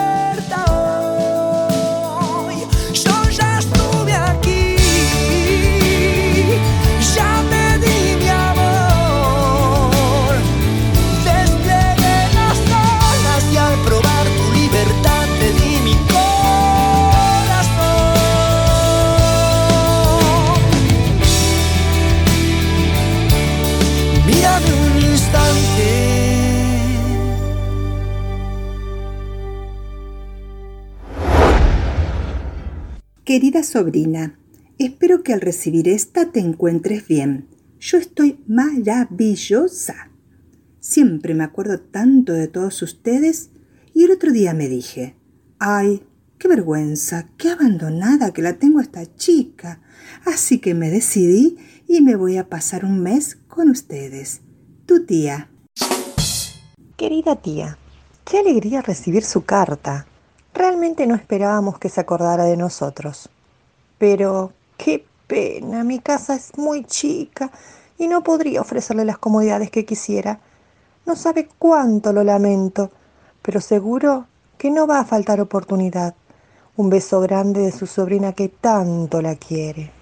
Querida 33.37 33.63
sobrina, 33.65 34.39
espero 34.79 35.23
que 35.23 35.35
al 35.35 35.43
recibir 35.43 35.91
esta 35.91 36.33
te 36.33 36.41
encuentres 36.41 37.07
bien. 37.07 37.49
Yo 37.79 37.99
estoy 37.99 38.43
maravillosa. 38.47 40.11
Siempre 40.81 41.35
me 41.35 41.45
acuerdo 41.45 41.79
tanto 41.79 42.33
de 42.33 42.49
todos 42.49 42.81
ustedes 42.81 43.51
y 43.93 44.05
el 44.05 44.13
otro 44.13 44.33
día 44.33 44.55
me 44.55 44.71
dije, 44.71 45.17
ay, 45.59 46.03
qué 46.39 46.49
vergüenza, 46.49 47.29
qué 47.37 47.51
abandonada 47.51 48.33
que 48.33 48.41
la 48.41 48.55
tengo 48.55 48.81
esta 48.81 49.05
chica. 49.17 49.83
Así 50.25 50.59
que 50.59 50.73
me 50.73 50.89
decidí 50.89 51.59
y 51.87 52.01
me 52.01 52.17
voy 52.17 52.39
a 52.39 52.49
pasar 52.49 52.87
un 52.87 53.03
mes 53.03 53.37
con 53.49 53.69
ustedes. 53.69 54.41
Tu 54.87 55.05
tía. 55.05 55.51
Querida 56.97 57.37
tía, 57.43 57.77
qué 58.25 58.39
alegría 58.39 58.81
recibir 58.81 59.25
su 59.25 59.45
carta. 59.45 60.07
Realmente 60.57 61.07
no 61.07 61.15
esperábamos 61.15 61.79
que 61.79 61.91
se 61.91 62.01
acordara 62.01 62.45
de 62.45 62.57
nosotros. 62.57 63.29
Pero 63.99 64.55
qué 64.79 65.05
pena, 65.27 65.85
mi 65.85 65.99
casa 65.99 66.35
es 66.35 66.57
muy 66.57 66.85
chica 66.85 67.51
y 67.99 68.09
no 68.09 68.23
podría 68.23 68.63
ofrecerle 68.63 69.05
las 69.05 69.19
comodidades 69.19 69.71
que 69.71 69.85
quisiera. 69.85 70.41
No 71.05 71.15
sabe 71.15 71.47
cuánto 71.59 72.11
lo 72.15 72.25
lamento, 72.25 72.91
pero 73.43 73.61
seguro 73.61 74.29
que 74.57 74.71
no 74.71 74.87
va 74.87 75.01
a 75.01 75.05
faltar 75.05 75.43
oportunidad. 75.43 76.15
Un 76.75 76.89
beso 76.89 77.21
grande 77.21 77.61
de 77.61 77.73
su 77.73 77.87
sobrina 77.87 78.33
que 78.33 78.49
tanto 78.49 79.21
la 79.21 79.37
quiere. 79.37 79.93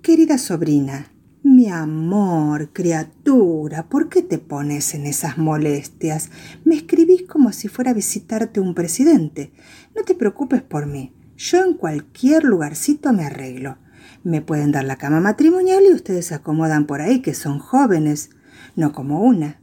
Querida 0.00 0.38
sobrina, 0.38 1.10
mi 1.46 1.68
amor, 1.68 2.70
criatura, 2.72 3.88
¿por 3.88 4.08
qué 4.08 4.20
te 4.22 4.38
pones 4.38 4.94
en 4.94 5.06
esas 5.06 5.38
molestias? 5.38 6.30
Me 6.64 6.74
escribís 6.74 7.22
como 7.22 7.52
si 7.52 7.68
fuera 7.68 7.92
a 7.92 7.94
visitarte 7.94 8.58
un 8.58 8.74
presidente. 8.74 9.52
No 9.94 10.02
te 10.02 10.16
preocupes 10.16 10.60
por 10.62 10.86
mí. 10.86 11.14
Yo 11.36 11.62
en 11.62 11.74
cualquier 11.74 12.42
lugarcito 12.42 13.12
me 13.12 13.24
arreglo. 13.24 13.78
Me 14.24 14.42
pueden 14.42 14.72
dar 14.72 14.84
la 14.84 14.96
cama 14.96 15.20
matrimonial 15.20 15.84
y 15.84 15.92
ustedes 15.92 16.26
se 16.26 16.34
acomodan 16.34 16.86
por 16.86 17.00
ahí, 17.00 17.22
que 17.22 17.32
son 17.32 17.60
jóvenes, 17.60 18.30
no 18.74 18.92
como 18.92 19.22
una. 19.22 19.60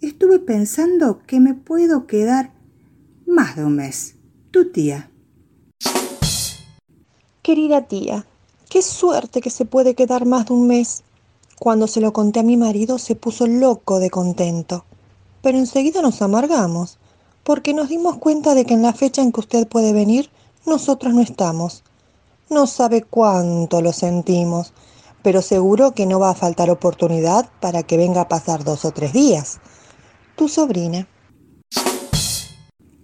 Estuve 0.00 0.38
pensando 0.38 1.22
que 1.26 1.38
me 1.38 1.52
puedo 1.52 2.06
quedar 2.06 2.54
más 3.26 3.56
de 3.56 3.64
un 3.64 3.76
mes. 3.76 4.16
Tu 4.50 4.72
tía. 4.72 5.10
Querida 7.42 7.86
tía, 7.86 8.24
qué 8.70 8.80
suerte 8.80 9.42
que 9.42 9.50
se 9.50 9.66
puede 9.66 9.94
quedar 9.94 10.24
más 10.24 10.46
de 10.46 10.54
un 10.54 10.66
mes. 10.66 11.04
Cuando 11.60 11.88
se 11.88 12.00
lo 12.00 12.14
conté 12.14 12.40
a 12.40 12.42
mi 12.42 12.56
marido 12.56 12.98
se 12.98 13.16
puso 13.16 13.46
loco 13.46 13.98
de 14.00 14.08
contento. 14.08 14.86
Pero 15.42 15.58
enseguida 15.58 16.00
nos 16.00 16.22
amargamos, 16.22 16.98
porque 17.44 17.74
nos 17.74 17.90
dimos 17.90 18.16
cuenta 18.16 18.54
de 18.54 18.64
que 18.64 18.72
en 18.72 18.80
la 18.80 18.94
fecha 18.94 19.20
en 19.20 19.30
que 19.30 19.40
usted 19.40 19.68
puede 19.68 19.92
venir, 19.92 20.30
nosotros 20.64 21.12
no 21.12 21.20
estamos. 21.20 21.84
No 22.48 22.66
sabe 22.66 23.02
cuánto 23.02 23.82
lo 23.82 23.92
sentimos, 23.92 24.72
pero 25.22 25.42
seguro 25.42 25.92
que 25.92 26.06
no 26.06 26.18
va 26.18 26.30
a 26.30 26.34
faltar 26.34 26.70
oportunidad 26.70 27.50
para 27.60 27.82
que 27.82 27.98
venga 27.98 28.22
a 28.22 28.28
pasar 28.28 28.64
dos 28.64 28.86
o 28.86 28.92
tres 28.92 29.12
días. 29.12 29.60
Tu 30.36 30.48
sobrina. 30.48 31.08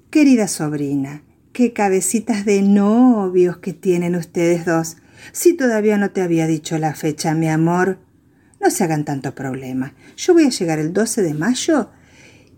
Querida 0.09 0.49
sobrina, 0.49 1.25
qué 1.53 1.75
cabecitas 1.75 2.47
de 2.47 2.63
novios 2.63 3.59
que 3.59 3.75
tienen 3.75 4.17
ustedes 4.17 4.65
dos. 4.65 4.97
Si 5.33 5.55
todavía 5.55 5.99
no 5.99 6.11
te 6.11 6.23
había 6.23 6.47
dicho 6.47 6.79
la 6.79 6.95
fecha, 6.95 7.35
mi 7.35 7.51
amor, 7.51 7.99
no 8.67 8.73
se 8.73 8.83
hagan 8.83 9.05
tanto 9.05 9.33
problema. 9.33 9.95
Yo 10.17 10.35
voy 10.35 10.47
a 10.47 10.49
llegar 10.49 10.81
el 10.81 10.93
12 10.93 11.23
de 11.23 11.35
mayo 11.35 11.89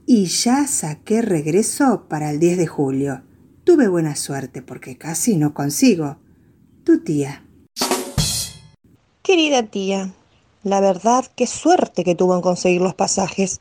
y 0.07 0.25
ya 0.25 0.67
saqué 0.67 1.21
regreso 1.21 2.07
para 2.09 2.31
el 2.31 2.41
10 2.41 2.57
de 2.57 2.67
julio. 2.67 3.23
Tuve 3.65 3.89
buena 3.89 4.17
suerte 4.17 4.63
porque 4.63 4.97
casi 4.97 5.37
no 5.37 5.53
consigo. 5.53 6.17
Tu 6.83 7.05
tía. 7.05 7.45
Querida 9.21 9.65
tía, 9.65 10.15
la 10.63 10.81
verdad 10.81 11.27
qué 11.37 11.47
suerte 11.47 12.05
que 12.05 12.15
tuvo 12.15 12.37
en 12.37 12.41
conseguir 12.41 12.81
los 12.81 12.95
pasajes. 12.95 13.61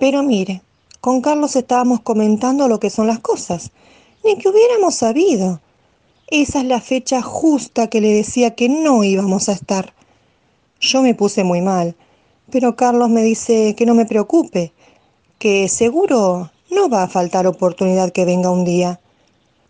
Pero 0.00 0.24
mire, 0.24 0.62
con 1.00 1.20
Carlos 1.20 1.54
estábamos 1.54 2.00
comentando 2.00 2.66
lo 2.66 2.80
que 2.80 2.90
son 2.90 3.06
las 3.06 3.20
cosas. 3.20 3.70
Ni 4.24 4.36
que 4.36 4.48
hubiéramos 4.48 4.96
sabido. 4.96 5.60
Esa 6.26 6.58
es 6.58 6.64
la 6.64 6.80
fecha 6.80 7.22
justa 7.22 7.86
que 7.86 8.00
le 8.00 8.12
decía 8.12 8.56
que 8.56 8.68
no 8.68 9.04
íbamos 9.04 9.48
a 9.48 9.52
estar. 9.52 9.94
Yo 10.80 11.02
me 11.02 11.14
puse 11.14 11.42
muy 11.42 11.60
mal, 11.60 11.96
pero 12.52 12.76
Carlos 12.76 13.10
me 13.10 13.22
dice 13.22 13.74
que 13.76 13.84
no 13.84 13.94
me 13.94 14.06
preocupe, 14.06 14.72
que 15.38 15.68
seguro 15.68 16.52
no 16.70 16.88
va 16.88 17.02
a 17.02 17.08
faltar 17.08 17.48
oportunidad 17.48 18.12
que 18.12 18.24
venga 18.24 18.50
un 18.50 18.64
día. 18.64 19.00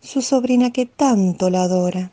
Su 0.00 0.20
sobrina 0.20 0.70
que 0.70 0.84
tanto 0.84 1.48
la 1.48 1.62
adora. 1.62 2.12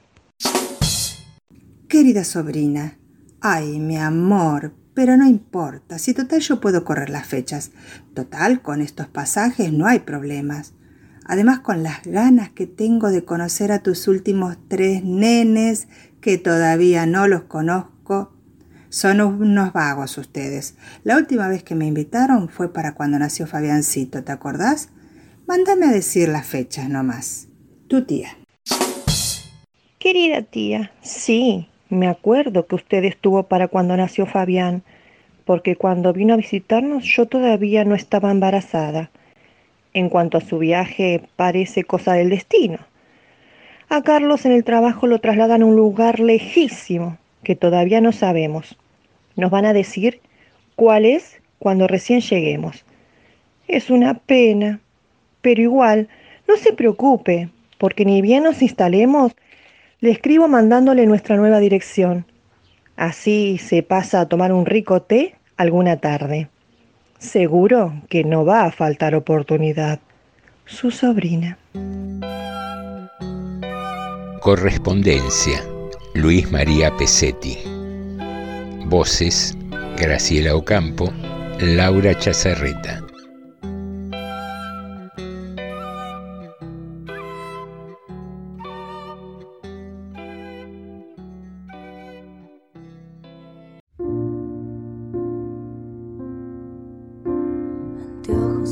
Querida 1.90 2.24
sobrina, 2.24 2.98
ay, 3.42 3.80
mi 3.80 3.98
amor, 3.98 4.74
pero 4.94 5.18
no 5.18 5.28
importa, 5.28 6.00
si 6.00 6.14
total 6.14 6.40
yo 6.40 6.62
puedo 6.62 6.86
correr 6.86 7.10
las 7.10 7.28
fechas. 7.28 7.72
Total, 8.14 8.62
con 8.62 8.82
estos 8.82 9.08
pasajes 9.08 9.74
no 9.74 9.88
hay 9.88 10.00
problemas. 10.00 10.74
Además, 11.26 11.60
con 11.60 11.84
las 11.84 12.04
ganas 12.04 12.50
que 12.52 12.66
tengo 12.66 13.10
de 13.10 13.26
conocer 13.26 13.72
a 13.72 13.84
tus 13.84 14.08
últimos 14.08 14.58
tres 14.70 15.04
nenes, 15.04 15.88
que 16.22 16.38
todavía 16.38 17.06
no 17.06 17.28
los 17.28 17.44
conozco, 17.44 17.95
son 18.96 19.20
unos 19.20 19.74
vagos 19.74 20.18
ustedes. 20.18 20.78
La 21.04 21.18
última 21.18 21.50
vez 21.50 21.64
que 21.64 21.76
me 21.76 21.86
invitaron 21.86 22.48
fue 22.48 22.72
para 22.72 22.94
cuando 22.94 23.20
nació 23.20 23.46
Fabiancito, 23.46 24.24
¿te 24.24 24.32
acordás? 24.32 24.88
Mándame 25.46 25.88
a 25.88 25.92
decir 25.92 26.30
las 26.30 26.48
fechas 26.48 26.88
nomás. 26.88 27.50
Tu 27.90 28.06
tía. 28.06 28.38
Querida 30.00 30.44
tía, 30.44 30.94
sí, 31.02 31.68
me 31.90 32.08
acuerdo 32.08 32.68
que 32.68 32.76
usted 32.76 33.04
estuvo 33.04 33.44
para 33.44 33.68
cuando 33.68 33.98
nació 33.98 34.26
Fabián, 34.26 34.82
porque 35.44 35.76
cuando 35.76 36.14
vino 36.14 36.34
a 36.34 36.38
visitarnos 36.38 37.04
yo 37.04 37.26
todavía 37.26 37.84
no 37.84 37.96
estaba 37.96 38.32
embarazada. 38.32 39.12
En 39.94 40.08
cuanto 40.08 40.38
a 40.38 40.42
su 40.42 40.58
viaje, 40.58 41.28
parece 41.36 41.84
cosa 41.84 42.14
del 42.14 42.30
destino. 42.30 42.80
A 43.90 44.04
Carlos 44.04 44.46
en 44.46 44.54
el 44.54 44.64
trabajo 44.64 45.06
lo 45.06 45.20
trasladan 45.20 45.64
a 45.64 45.66
un 45.66 45.76
lugar 45.76 46.22
lejísimo, 46.22 47.18
que 47.44 47.58
todavía 47.58 48.00
no 48.00 48.14
sabemos. 48.14 48.78
Nos 49.36 49.52
van 49.52 49.66
a 49.66 49.74
decir 49.74 50.22
cuál 50.76 51.06
es 51.06 51.42
cuando 51.60 51.88
recién 51.88 52.22
lleguemos. 52.22 52.86
Es 53.68 53.90
una 53.90 54.14
pena, 54.14 54.80
pero 55.42 55.62
igual, 55.62 56.08
no 56.48 56.58
se 56.58 56.74
preocupe, 56.74 57.50
porque 57.78 58.06
ni 58.06 58.22
bien 58.22 58.44
nos 58.44 58.62
instalemos, 58.62 59.36
le 60.00 60.12
escribo 60.12 60.48
mandándole 60.48 61.06
nuestra 61.06 61.36
nueva 61.36 61.60
dirección. 61.60 62.26
Así 62.96 63.58
se 63.58 63.84
pasa 63.84 64.22
a 64.22 64.28
tomar 64.28 64.54
un 64.54 64.66
rico 64.66 65.02
té 65.02 65.36
alguna 65.58 65.98
tarde. 65.98 66.48
Seguro 67.18 67.94
que 68.10 68.24
no 68.24 68.46
va 68.46 68.66
a 68.66 68.72
faltar 68.72 69.16
oportunidad. 69.16 70.00
Su 70.66 70.92
sobrina. 70.92 71.58
Correspondencia. 74.40 75.64
Luis 76.14 76.52
María 76.52 76.96
Pesetti. 76.98 77.75
Voces. 78.86 79.58
Graciela 79.98 80.56
Ocampo. 80.56 81.12
Laura 81.60 82.18
Chazarreta. 82.18 83.02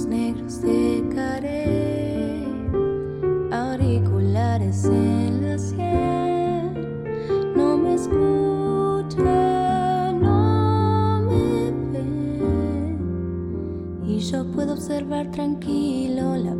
Negros 0.10 0.62
de 0.62 1.04
caré, 1.16 1.63
La 16.44 16.53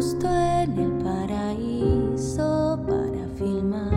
justo 0.00 0.26
en 0.28 0.78
el 0.78 0.92
paraíso 1.04 2.78
para 2.88 3.22
filmar. 3.36 3.92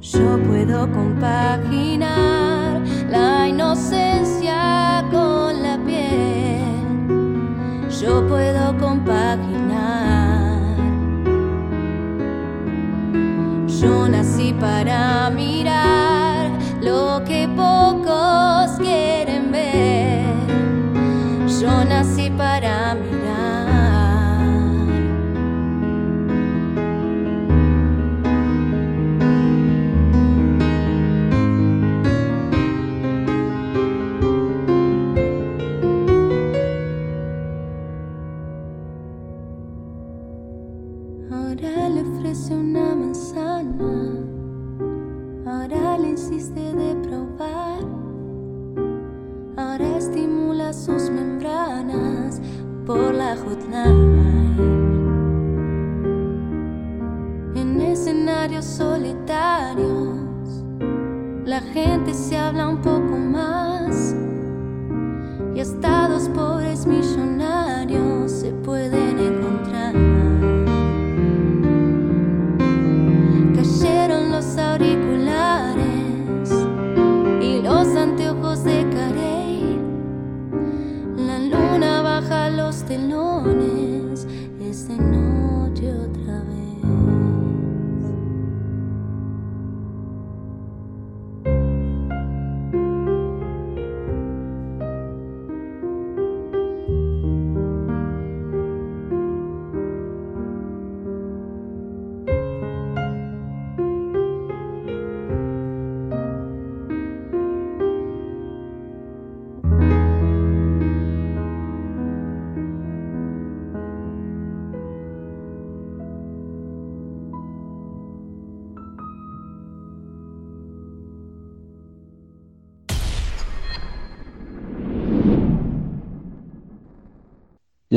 Yo 0.00 0.42
puedo 0.46 0.90
compaginar 0.90 2.80
la 3.10 3.48
inocencia 3.48 5.04
con 5.10 5.62
la 5.62 5.76
piel. 5.84 6.62
Yo 8.00 8.26
puedo 8.26 8.74
compaginar. 8.78 9.57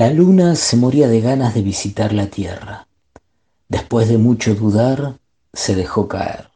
Luna 0.10 0.56
se 0.56 0.78
moría 0.78 1.08
de 1.08 1.22
ganas 1.22 1.54
de 1.54 1.62
visitar 1.62 2.14
la 2.14 2.28
tierra. 2.28 2.88
Después 3.70 4.10
de 4.10 4.18
mucho 4.18 4.56
dudar, 4.56 5.18
se 5.54 5.76
dejó 5.76 6.08
caer. 6.08 6.50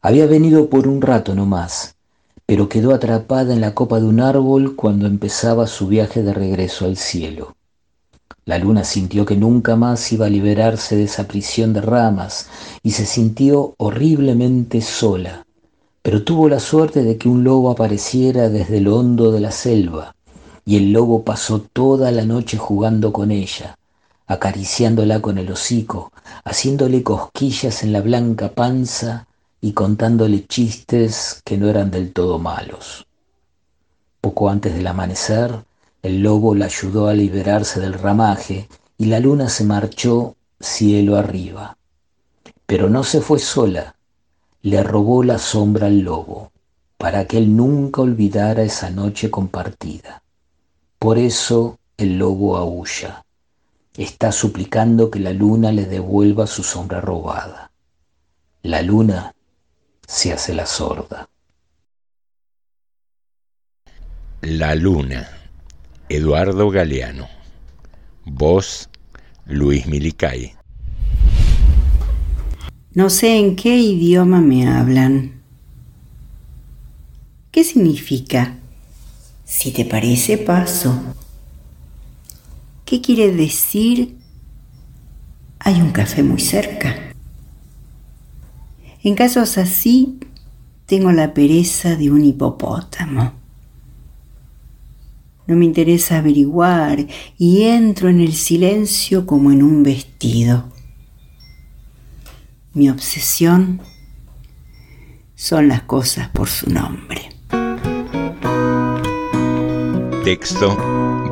Había 0.00 0.26
venido 0.26 0.68
por 0.68 0.86
un 0.86 1.02
rato 1.02 1.34
no 1.34 1.46
más, 1.46 1.96
pero 2.46 2.68
quedó 2.68 2.94
atrapada 2.94 3.52
en 3.52 3.60
la 3.60 3.74
copa 3.74 4.00
de 4.00 4.06
un 4.06 4.20
árbol 4.20 4.76
cuando 4.76 5.06
empezaba 5.06 5.66
su 5.66 5.88
viaje 5.88 6.22
de 6.22 6.34
regreso 6.34 6.84
al 6.84 6.96
cielo. 6.96 7.56
La 8.44 8.58
luna 8.58 8.84
sintió 8.84 9.24
que 9.24 9.36
nunca 9.36 9.76
más 9.76 10.12
iba 10.12 10.26
a 10.26 10.30
liberarse 10.30 10.96
de 10.96 11.04
esa 11.04 11.28
prisión 11.28 11.72
de 11.72 11.80
ramas 11.80 12.48
y 12.82 12.92
se 12.92 13.06
sintió 13.06 13.74
horriblemente 13.78 14.80
sola, 14.80 15.46
pero 16.02 16.24
tuvo 16.24 16.48
la 16.48 16.60
suerte 16.60 17.02
de 17.02 17.16
que 17.18 17.28
un 17.28 17.44
lobo 17.44 17.70
apareciera 17.70 18.48
desde 18.48 18.80
lo 18.80 18.96
hondo 18.96 19.32
de 19.32 19.40
la 19.40 19.52
selva 19.52 20.14
y 20.64 20.76
el 20.76 20.92
lobo 20.92 21.24
pasó 21.24 21.60
toda 21.60 22.10
la 22.10 22.24
noche 22.24 22.56
jugando 22.56 23.12
con 23.12 23.30
ella, 23.30 23.78
acariciándola 24.26 25.20
con 25.20 25.38
el 25.38 25.50
hocico, 25.50 26.12
haciéndole 26.44 27.02
cosquillas 27.02 27.82
en 27.82 27.92
la 27.92 28.00
blanca 28.00 28.50
panza 28.50 29.26
y 29.60 29.72
contándole 29.72 30.46
chistes 30.46 31.42
que 31.44 31.58
no 31.58 31.68
eran 31.68 31.90
del 31.90 32.12
todo 32.12 32.38
malos. 32.38 33.06
Poco 34.20 34.48
antes 34.50 34.74
del 34.74 34.86
amanecer, 34.86 35.64
el 36.02 36.22
lobo 36.22 36.54
la 36.54 36.66
ayudó 36.66 37.08
a 37.08 37.14
liberarse 37.14 37.80
del 37.80 37.94
ramaje 37.94 38.68
y 38.98 39.06
la 39.06 39.20
luna 39.20 39.48
se 39.48 39.64
marchó 39.64 40.36
cielo 40.60 41.16
arriba. 41.16 41.76
Pero 42.66 42.88
no 42.88 43.04
se 43.04 43.20
fue 43.20 43.38
sola, 43.38 43.96
le 44.62 44.82
robó 44.82 45.24
la 45.24 45.38
sombra 45.38 45.88
al 45.88 46.00
lobo, 46.00 46.52
para 46.98 47.26
que 47.26 47.38
él 47.38 47.56
nunca 47.56 48.02
olvidara 48.02 48.62
esa 48.62 48.90
noche 48.90 49.30
compartida. 49.30 50.21
Por 51.02 51.18
eso 51.18 51.80
el 51.96 52.16
lobo 52.16 52.56
aúlla, 52.56 53.24
está 53.96 54.30
suplicando 54.30 55.10
que 55.10 55.18
la 55.18 55.32
luna 55.32 55.72
le 55.72 55.84
devuelva 55.84 56.46
su 56.46 56.62
sombra 56.62 57.00
robada. 57.00 57.72
La 58.62 58.82
luna 58.82 59.34
se 60.06 60.32
hace 60.32 60.54
la 60.54 60.64
sorda. 60.64 61.28
La 64.42 64.76
luna, 64.76 65.28
Eduardo 66.08 66.70
Galeano. 66.70 67.26
Voz, 68.24 68.88
Luis 69.46 69.88
Milicay. 69.88 70.54
No 72.94 73.10
sé 73.10 73.40
en 73.40 73.56
qué 73.56 73.76
idioma 73.76 74.40
me 74.40 74.68
hablan. 74.68 75.42
¿Qué 77.50 77.64
significa? 77.64 78.61
Si 79.54 79.70
te 79.70 79.84
parece, 79.84 80.38
paso. 80.38 80.98
¿Qué 82.86 83.02
quiere 83.02 83.30
decir? 83.32 84.16
Hay 85.58 85.80
un 85.80 85.92
café 85.92 86.22
muy 86.22 86.40
cerca. 86.40 87.12
En 89.04 89.14
casos 89.14 89.58
así, 89.58 90.18
tengo 90.86 91.12
la 91.12 91.34
pereza 91.34 91.96
de 91.96 92.10
un 92.10 92.24
hipopótamo. 92.24 93.34
No 95.46 95.54
me 95.54 95.66
interesa 95.66 96.18
averiguar 96.18 97.06
y 97.36 97.64
entro 97.64 98.08
en 98.08 98.20
el 98.20 98.32
silencio 98.32 99.26
como 99.26 99.52
en 99.52 99.62
un 99.62 99.82
vestido. 99.82 100.72
Mi 102.72 102.88
obsesión 102.88 103.82
son 105.36 105.68
las 105.68 105.82
cosas 105.82 106.30
por 106.30 106.48
su 106.48 106.70
nombre. 106.70 107.31
Texto 110.24 110.76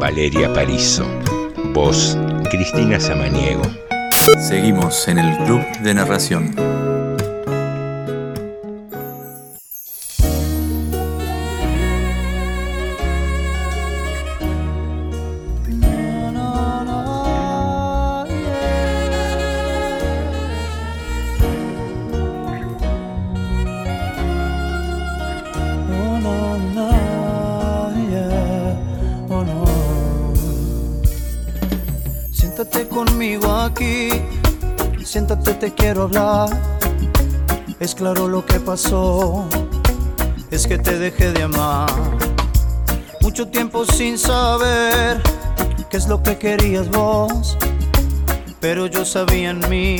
Valeria 0.00 0.52
Parizo. 0.52 1.06
Voz 1.72 2.18
Cristina 2.50 2.98
Samaniego. 2.98 3.62
Seguimos 4.40 5.06
en 5.06 5.18
el 5.18 5.36
Club 5.44 5.60
de 5.84 5.94
Narración. 5.94 6.89
Es 37.80 37.94
claro 37.94 38.28
lo 38.28 38.44
que 38.44 38.60
pasó, 38.60 39.46
es 40.50 40.66
que 40.66 40.78
te 40.78 40.98
dejé 40.98 41.32
de 41.32 41.42
amar. 41.42 41.90
Mucho 43.20 43.48
tiempo 43.48 43.84
sin 43.84 44.18
saber 44.18 45.20
qué 45.88 45.96
es 45.96 46.06
lo 46.06 46.22
que 46.22 46.38
querías 46.38 46.88
vos, 46.90 47.56
pero 48.60 48.86
yo 48.86 49.04
sabía 49.04 49.50
en 49.50 49.68
mí 49.68 49.96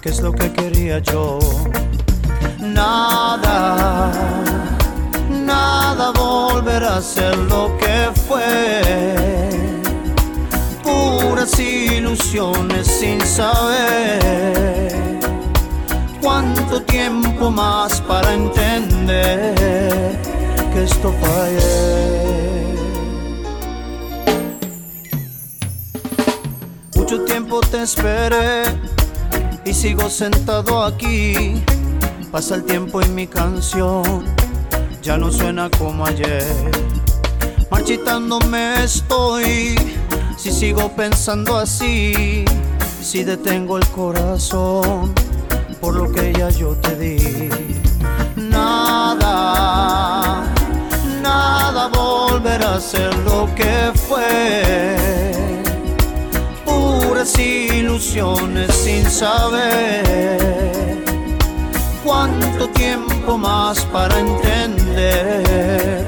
qué 0.00 0.08
es 0.08 0.20
lo 0.20 0.32
que 0.32 0.52
quería 0.52 0.98
yo. 0.98 1.38
Nada, 2.58 4.10
nada 5.30 6.10
volverá 6.12 6.96
a 6.96 7.02
ser 7.02 7.36
lo 7.36 7.76
que 7.78 8.10
fue 8.26 9.65
puras 11.06 11.58
ilusiones 11.58 12.86
sin 12.86 13.20
saber 13.20 15.20
cuánto 16.20 16.82
tiempo 16.82 17.50
más 17.50 18.00
para 18.00 18.34
entender 18.34 19.54
que 20.72 20.82
esto 20.82 21.14
fue 21.20 21.46
Mucho 26.96 27.24
tiempo 27.24 27.60
te 27.60 27.82
esperé 27.82 28.64
y 29.64 29.72
sigo 29.72 30.10
sentado 30.10 30.82
aquí. 30.82 31.62
Pasa 32.32 32.56
el 32.56 32.64
tiempo 32.64 33.00
y 33.00 33.08
mi 33.10 33.28
canción 33.28 34.24
ya 35.02 35.16
no 35.16 35.30
suena 35.30 35.70
como 35.78 36.04
ayer. 36.04 36.42
Marchitándome 37.70 38.82
estoy 38.82 39.76
si 40.46 40.52
sigo 40.52 40.88
pensando 40.90 41.58
así, 41.58 42.44
si 43.02 43.24
detengo 43.24 43.78
el 43.78 43.86
corazón 43.88 45.12
por 45.80 45.96
lo 45.96 46.12
que 46.12 46.32
ya 46.32 46.50
yo 46.50 46.76
te 46.76 46.94
di, 46.94 47.48
nada, 48.36 49.24
nada 51.20 51.88
volverá 51.88 52.76
a 52.76 52.80
ser 52.80 53.12
lo 53.24 53.52
que 53.56 53.90
fue. 54.06 54.94
Puras 56.64 57.36
ilusiones 57.40 58.72
sin 58.72 59.04
saber 59.10 61.02
cuánto 62.04 62.68
tiempo 62.68 63.36
más 63.36 63.84
para 63.86 64.20
entender 64.20 66.06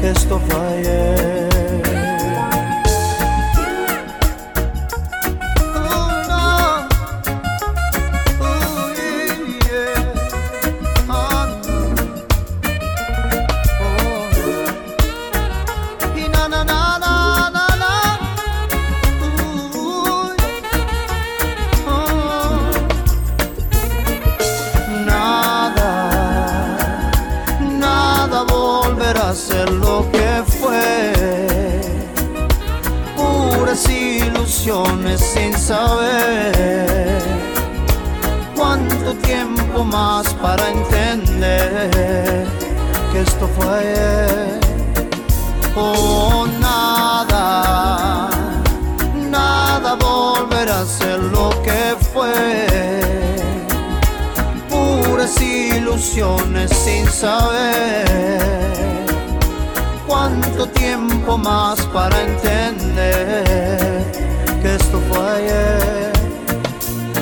que 0.00 0.10
esto 0.10 0.40
fue. 0.48 1.51
Saber 35.72 37.22
cuánto 38.54 39.14
tiempo 39.28 39.82
más 39.84 40.34
para 40.34 40.68
entender 40.68 42.46
que 43.10 43.20
esto 43.20 43.48
fue 43.56 43.78
ayer. 43.78 44.60
Oh, 45.74 46.46
nada, 46.60 48.28
nada 49.30 49.94
volverá 49.94 50.80
a 50.80 50.84
ser 50.84 51.18
lo 51.36 51.48
que 51.66 51.82
fue. 52.12 52.34
Puras 54.68 55.40
ilusiones 55.40 56.70
sin 56.84 57.08
saber 57.08 58.04
cuánto 60.06 60.68
tiempo 60.68 61.38
más 61.38 61.80
para 61.96 62.20
entender 62.20 64.21
que 64.62 64.76
esto 64.76 65.00
fue 65.08 65.18
ayer. 65.18 66.12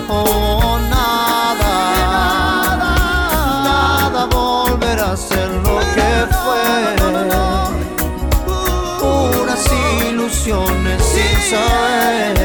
Oh, 0.09 0.78
nada, 0.91 1.76
nada 3.64 4.26
volverá 4.26 5.12
a 5.12 5.16
ser 5.16 5.49
lo 5.49 5.78
que 5.95 6.12
fue. 6.43 6.66
Puras 9.01 9.64
ilusiones 10.07 11.03
sin 11.03 11.36
saber 11.51 12.39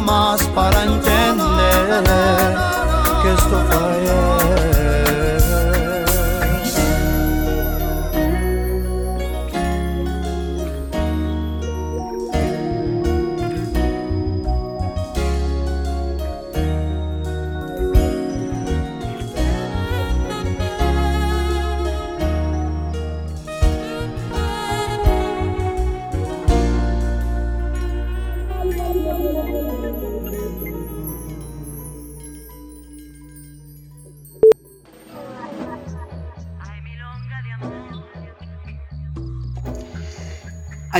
más 0.00 0.42
para 0.48 0.82
entender 0.84 2.04
que 3.22 3.32
esto 3.32 3.64
fue 3.70 4.45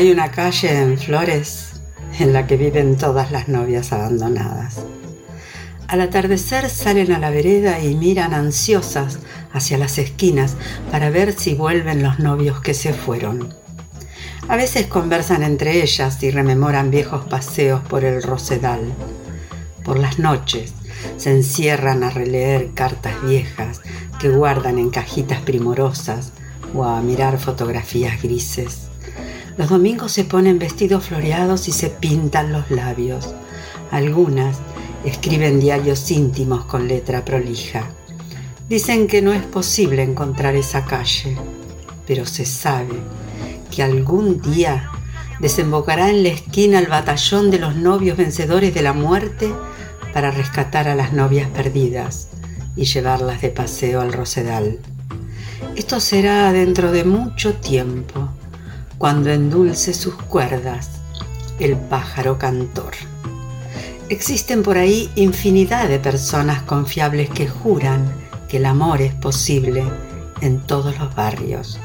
Hay 0.06 0.12
una 0.12 0.30
calle 0.30 0.70
en 0.82 0.98
Flores 0.98 1.80
en 2.20 2.32
la 2.32 2.46
que 2.46 2.56
viven 2.56 2.96
todas 2.96 3.32
las 3.32 3.48
novias 3.48 3.92
abandonadas. 3.92 4.76
Al 5.88 6.00
atardecer 6.00 6.70
salen 6.70 7.10
a 7.10 7.18
la 7.18 7.30
vereda 7.30 7.80
y 7.80 7.96
miran 7.96 8.32
ansiosas 8.32 9.18
hacia 9.52 9.78
las 9.78 9.98
esquinas 9.98 10.54
para 10.92 11.10
ver 11.10 11.32
si 11.32 11.54
vuelven 11.54 12.04
los 12.04 12.20
novios 12.20 12.60
que 12.60 12.72
se 12.72 12.92
fueron. 12.92 13.52
A 14.46 14.54
veces 14.54 14.86
conversan 14.86 15.42
entre 15.42 15.82
ellas 15.82 16.22
y 16.22 16.30
rememoran 16.30 16.92
viejos 16.92 17.24
paseos 17.24 17.80
por 17.80 18.04
el 18.04 18.22
Rosedal. 18.22 18.82
Por 19.82 19.98
las 19.98 20.20
noches 20.20 20.72
se 21.16 21.32
encierran 21.32 22.04
a 22.04 22.10
releer 22.10 22.74
cartas 22.74 23.14
viejas 23.24 23.80
que 24.20 24.28
guardan 24.28 24.78
en 24.78 24.90
cajitas 24.90 25.40
primorosas 25.40 26.32
o 26.76 26.84
a 26.84 27.00
mirar 27.00 27.40
fotografías 27.40 28.22
grises. 28.22 28.85
Los 29.56 29.70
domingos 29.70 30.12
se 30.12 30.24
ponen 30.24 30.58
vestidos 30.58 31.04
floreados 31.06 31.66
y 31.68 31.72
se 31.72 31.88
pintan 31.88 32.52
los 32.52 32.70
labios. 32.70 33.34
Algunas 33.90 34.58
escriben 35.04 35.60
diarios 35.60 36.10
íntimos 36.10 36.66
con 36.66 36.88
letra 36.88 37.24
prolija. 37.24 37.88
Dicen 38.68 39.06
que 39.06 39.22
no 39.22 39.32
es 39.32 39.42
posible 39.44 40.02
encontrar 40.02 40.56
esa 40.56 40.84
calle, 40.84 41.36
pero 42.06 42.26
se 42.26 42.44
sabe 42.44 42.96
que 43.70 43.82
algún 43.82 44.42
día 44.42 44.90
desembocará 45.40 46.10
en 46.10 46.22
la 46.22 46.30
esquina 46.30 46.78
el 46.78 46.88
batallón 46.88 47.50
de 47.50 47.58
los 47.58 47.76
novios 47.76 48.16
vencedores 48.16 48.74
de 48.74 48.82
la 48.82 48.92
muerte 48.92 49.54
para 50.12 50.30
rescatar 50.30 50.88
a 50.88 50.94
las 50.94 51.12
novias 51.12 51.48
perdidas 51.48 52.28
y 52.74 52.84
llevarlas 52.84 53.40
de 53.40 53.48
paseo 53.48 54.00
al 54.00 54.12
Rosedal. 54.12 54.78
Esto 55.76 56.00
será 56.00 56.52
dentro 56.52 56.92
de 56.92 57.04
mucho 57.04 57.54
tiempo, 57.54 58.30
cuando 58.98 59.30
endulce 59.30 59.92
sus 59.92 60.14
cuerdas 60.14 60.90
el 61.58 61.76
pájaro 61.76 62.38
cantor. 62.38 62.92
Existen 64.08 64.62
por 64.62 64.78
ahí 64.78 65.10
infinidad 65.16 65.88
de 65.88 65.98
personas 65.98 66.62
confiables 66.62 67.28
que 67.30 67.48
juran 67.48 68.12
que 68.48 68.58
el 68.58 68.66
amor 68.66 69.02
es 69.02 69.14
posible 69.14 69.84
en 70.40 70.60
todos 70.60 70.98
los 70.98 71.14
barrios. 71.14 71.78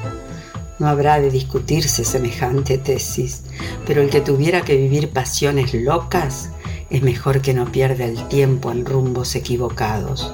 No 0.78 0.88
habrá 0.88 1.20
de 1.20 1.32
discutirse 1.32 2.04
semejante 2.04 2.78
tesis, 2.78 3.44
pero 3.86 4.02
el 4.02 4.10
que 4.10 4.22
tuviera 4.22 4.62
que 4.62 4.78
vivir 4.78 5.10
pasiones 5.10 5.74
locas 5.74 6.50
es 6.90 7.02
mejor 7.02 7.42
que 7.42 7.54
no 7.54 7.72
pierda 7.72 8.06
el 8.06 8.28
tiempo 8.28 8.72
en 8.72 8.86
rumbos 8.86 9.36
equivocados. 9.36 10.34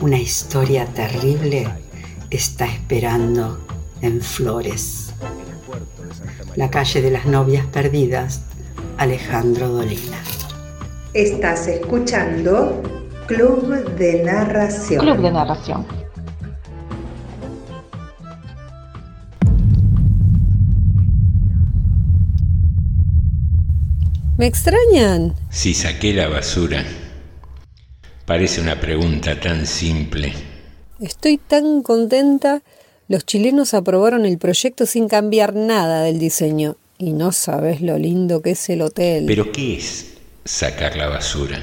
Una 0.00 0.18
historia 0.18 0.86
terrible 0.86 1.68
está 2.30 2.66
esperando 2.66 3.58
en 4.00 4.20
Flores. 4.20 5.11
La 6.54 6.70
calle 6.70 7.00
de 7.00 7.10
las 7.10 7.24
novias 7.24 7.64
perdidas, 7.64 8.42
Alejandro 8.98 9.68
Dolina. 9.68 10.18
Estás 11.14 11.66
escuchando 11.66 12.82
Club 13.26 13.86
de 13.96 14.22
Narración. 14.22 15.00
Club 15.00 15.22
de 15.22 15.30
Narración. 15.30 15.86
¿Me 24.36 24.46
extrañan? 24.46 25.34
Si 25.48 25.72
saqué 25.72 26.12
la 26.12 26.28
basura. 26.28 26.84
Parece 28.26 28.60
una 28.60 28.78
pregunta 28.78 29.40
tan 29.40 29.66
simple. 29.66 30.34
Estoy 31.00 31.38
tan 31.38 31.82
contenta. 31.82 32.60
Los 33.12 33.26
chilenos 33.26 33.74
aprobaron 33.74 34.24
el 34.24 34.38
proyecto 34.38 34.86
sin 34.86 35.06
cambiar 35.06 35.54
nada 35.54 36.02
del 36.02 36.18
diseño. 36.18 36.76
Y 36.96 37.12
no 37.12 37.30
sabes 37.32 37.82
lo 37.82 37.98
lindo 37.98 38.40
que 38.40 38.52
es 38.52 38.70
el 38.70 38.80
hotel. 38.80 39.26
¿Pero 39.26 39.52
qué 39.52 39.76
es 39.76 40.14
sacar 40.46 40.96
la 40.96 41.08
basura? 41.08 41.62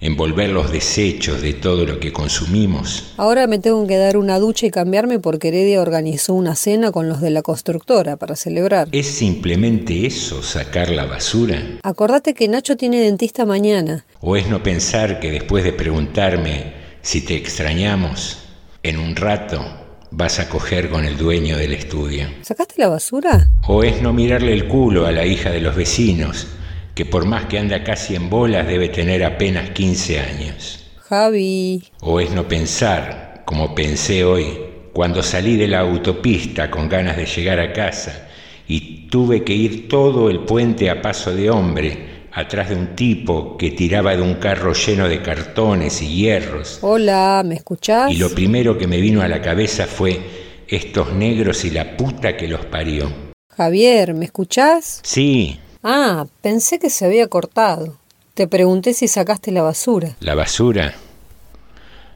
envolver 0.00 0.50
los 0.50 0.72
desechos 0.72 1.40
de 1.40 1.54
todo 1.54 1.86
lo 1.86 2.00
que 2.00 2.12
consumimos. 2.12 3.14
Ahora 3.16 3.46
me 3.46 3.60
tengo 3.60 3.86
que 3.86 3.96
dar 3.96 4.16
una 4.16 4.40
ducha 4.40 4.66
y 4.66 4.70
cambiarme 4.72 5.20
porque 5.20 5.48
Heredia 5.48 5.80
organizó 5.80 6.34
una 6.34 6.56
cena 6.56 6.90
con 6.90 7.08
los 7.08 7.20
de 7.20 7.30
la 7.30 7.42
constructora 7.42 8.16
para 8.16 8.34
celebrar. 8.34 8.88
¿Es 8.90 9.06
simplemente 9.06 10.04
eso, 10.04 10.42
sacar 10.42 10.90
la 10.90 11.06
basura? 11.06 11.78
Acordate 11.84 12.34
que 12.34 12.48
Nacho 12.48 12.76
tiene 12.76 13.00
dentista 13.00 13.46
mañana. 13.46 14.04
¿O 14.20 14.34
es 14.36 14.48
no 14.48 14.60
pensar 14.64 15.20
que 15.20 15.30
después 15.30 15.62
de 15.62 15.72
preguntarme 15.72 16.72
si 17.00 17.20
te 17.20 17.36
extrañamos, 17.36 18.38
en 18.82 18.98
un 18.98 19.14
rato 19.14 19.81
vas 20.12 20.38
a 20.38 20.48
coger 20.48 20.88
con 20.88 21.04
el 21.04 21.16
dueño 21.16 21.56
del 21.56 21.72
estudio? 21.72 22.28
¿Sacaste 22.42 22.74
la 22.78 22.88
basura? 22.88 23.48
¿O 23.66 23.82
es 23.82 24.00
no 24.00 24.12
mirarle 24.12 24.52
el 24.52 24.68
culo 24.68 25.06
a 25.06 25.12
la 25.12 25.26
hija 25.26 25.50
de 25.50 25.60
los 25.60 25.74
vecinos? 25.74 26.46
que 26.94 27.06
por 27.06 27.24
más 27.24 27.46
que 27.46 27.58
anda 27.58 27.82
casi 27.82 28.14
en 28.14 28.28
bolas 28.28 28.66
debe 28.66 28.88
tener 28.88 29.24
apenas 29.24 29.70
15 29.70 30.20
años. 30.20 30.90
Javi. 30.98 31.82
O 32.00 32.20
es 32.20 32.30
no 32.30 32.46
pensar, 32.46 33.42
como 33.44 33.74
pensé 33.74 34.24
hoy, 34.24 34.58
cuando 34.92 35.22
salí 35.22 35.56
de 35.56 35.68
la 35.68 35.80
autopista 35.80 36.70
con 36.70 36.88
ganas 36.88 37.16
de 37.16 37.26
llegar 37.26 37.60
a 37.60 37.72
casa 37.72 38.28
y 38.68 39.08
tuve 39.08 39.42
que 39.42 39.54
ir 39.54 39.88
todo 39.88 40.28
el 40.28 40.40
puente 40.40 40.90
a 40.90 41.00
paso 41.00 41.34
de 41.34 41.50
hombre 41.50 42.11
atrás 42.34 42.70
de 42.70 42.76
un 42.76 42.96
tipo 42.96 43.56
que 43.56 43.70
tiraba 43.70 44.16
de 44.16 44.22
un 44.22 44.34
carro 44.34 44.72
lleno 44.72 45.08
de 45.08 45.20
cartones 45.22 46.00
y 46.02 46.08
hierros. 46.16 46.78
Hola, 46.82 47.42
¿me 47.44 47.54
escuchás? 47.56 48.10
Y 48.10 48.16
lo 48.16 48.30
primero 48.30 48.78
que 48.78 48.86
me 48.86 49.00
vino 49.00 49.20
a 49.22 49.28
la 49.28 49.42
cabeza 49.42 49.86
fue 49.86 50.20
estos 50.68 51.12
negros 51.12 51.64
y 51.64 51.70
la 51.70 51.96
puta 51.96 52.36
que 52.36 52.48
los 52.48 52.64
parió. 52.66 53.12
Javier, 53.50 54.14
¿me 54.14 54.24
escuchás? 54.24 55.00
Sí, 55.02 55.58
Ah, 55.84 56.26
pensé 56.40 56.78
que 56.78 56.90
se 56.90 57.04
había 57.04 57.26
cortado. 57.26 57.96
Te 58.34 58.46
pregunté 58.46 58.94
si 58.94 59.08
sacaste 59.08 59.50
la 59.50 59.62
basura. 59.62 60.16
¿La 60.20 60.36
basura? 60.36 60.94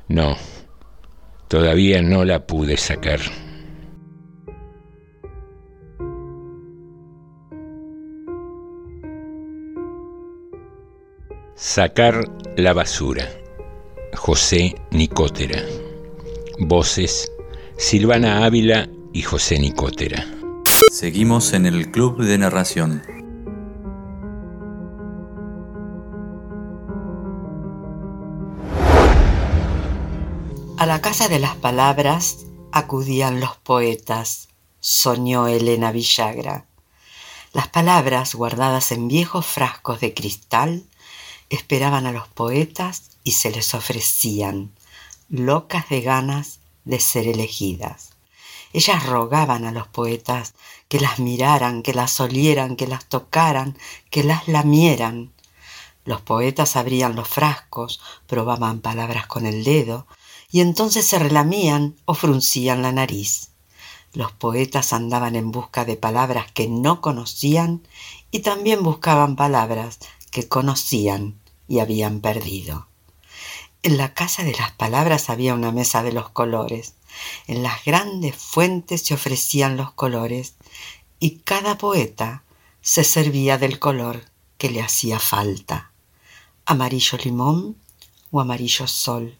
No, 0.08 0.36
todavía 1.48 2.00
no 2.00 2.24
la 2.24 2.46
pude 2.46 2.76
sacar. 2.76 3.18
Sacar 11.58 12.30
la 12.58 12.74
basura. 12.74 13.26
José 14.14 14.74
Nicótera. 14.90 15.62
Voces 16.58 17.32
Silvana 17.78 18.44
Ávila 18.44 18.90
y 19.14 19.22
José 19.22 19.58
Nicótera. 19.58 20.26
Seguimos 20.92 21.54
en 21.54 21.64
el 21.64 21.90
Club 21.90 22.22
de 22.22 22.36
Narración. 22.36 23.02
A 30.76 30.84
la 30.84 31.00
casa 31.00 31.28
de 31.28 31.38
las 31.38 31.56
palabras 31.56 32.44
acudían 32.70 33.40
los 33.40 33.56
poetas, 33.56 34.50
soñó 34.80 35.48
Elena 35.48 35.90
Villagra. 35.90 36.66
Las 37.54 37.68
palabras, 37.68 38.34
guardadas 38.34 38.92
en 38.92 39.08
viejos 39.08 39.46
frascos 39.46 40.00
de 40.00 40.12
cristal, 40.12 40.84
esperaban 41.50 42.06
a 42.06 42.12
los 42.12 42.28
poetas 42.28 43.10
y 43.24 43.32
se 43.32 43.50
les 43.50 43.74
ofrecían, 43.74 44.72
locas 45.28 45.88
de 45.88 46.00
ganas 46.00 46.60
de 46.84 47.00
ser 47.00 47.26
elegidas. 47.26 48.10
Ellas 48.72 49.06
rogaban 49.06 49.64
a 49.64 49.72
los 49.72 49.88
poetas 49.88 50.54
que 50.88 51.00
las 51.00 51.18
miraran, 51.18 51.82
que 51.82 51.94
las 51.94 52.20
olieran, 52.20 52.76
que 52.76 52.86
las 52.86 53.06
tocaran, 53.06 53.78
que 54.10 54.22
las 54.22 54.48
lamieran. 54.48 55.32
Los 56.04 56.20
poetas 56.20 56.76
abrían 56.76 57.16
los 57.16 57.28
frascos, 57.28 58.00
probaban 58.26 58.80
palabras 58.80 59.26
con 59.26 59.46
el 59.46 59.64
dedo, 59.64 60.06
y 60.50 60.60
entonces 60.60 61.06
se 61.06 61.18
relamían 61.18 61.96
o 62.04 62.14
fruncían 62.14 62.82
la 62.82 62.92
nariz. 62.92 63.50
Los 64.12 64.32
poetas 64.32 64.92
andaban 64.92 65.36
en 65.36 65.50
busca 65.50 65.84
de 65.84 65.96
palabras 65.96 66.50
que 66.52 66.68
no 66.68 67.00
conocían 67.00 67.86
y 68.30 68.40
también 68.40 68.82
buscaban 68.82 69.36
palabras 69.36 69.98
que 70.36 70.48
conocían 70.48 71.40
y 71.66 71.78
habían 71.78 72.20
perdido. 72.20 72.88
En 73.82 73.96
la 73.96 74.12
casa 74.12 74.44
de 74.44 74.52
las 74.52 74.70
palabras 74.70 75.30
había 75.30 75.54
una 75.54 75.72
mesa 75.72 76.02
de 76.02 76.12
los 76.12 76.28
colores. 76.28 76.92
En 77.46 77.62
las 77.62 77.82
grandes 77.86 78.36
fuentes 78.36 79.00
se 79.00 79.14
ofrecían 79.14 79.78
los 79.78 79.92
colores 79.92 80.56
y 81.18 81.38
cada 81.38 81.78
poeta 81.78 82.42
se 82.82 83.02
servía 83.02 83.56
del 83.56 83.78
color 83.78 84.26
que 84.58 84.68
le 84.68 84.82
hacía 84.82 85.18
falta. 85.18 85.92
Amarillo 86.66 87.16
limón 87.16 87.78
o 88.30 88.42
amarillo 88.42 88.86
sol 88.86 89.38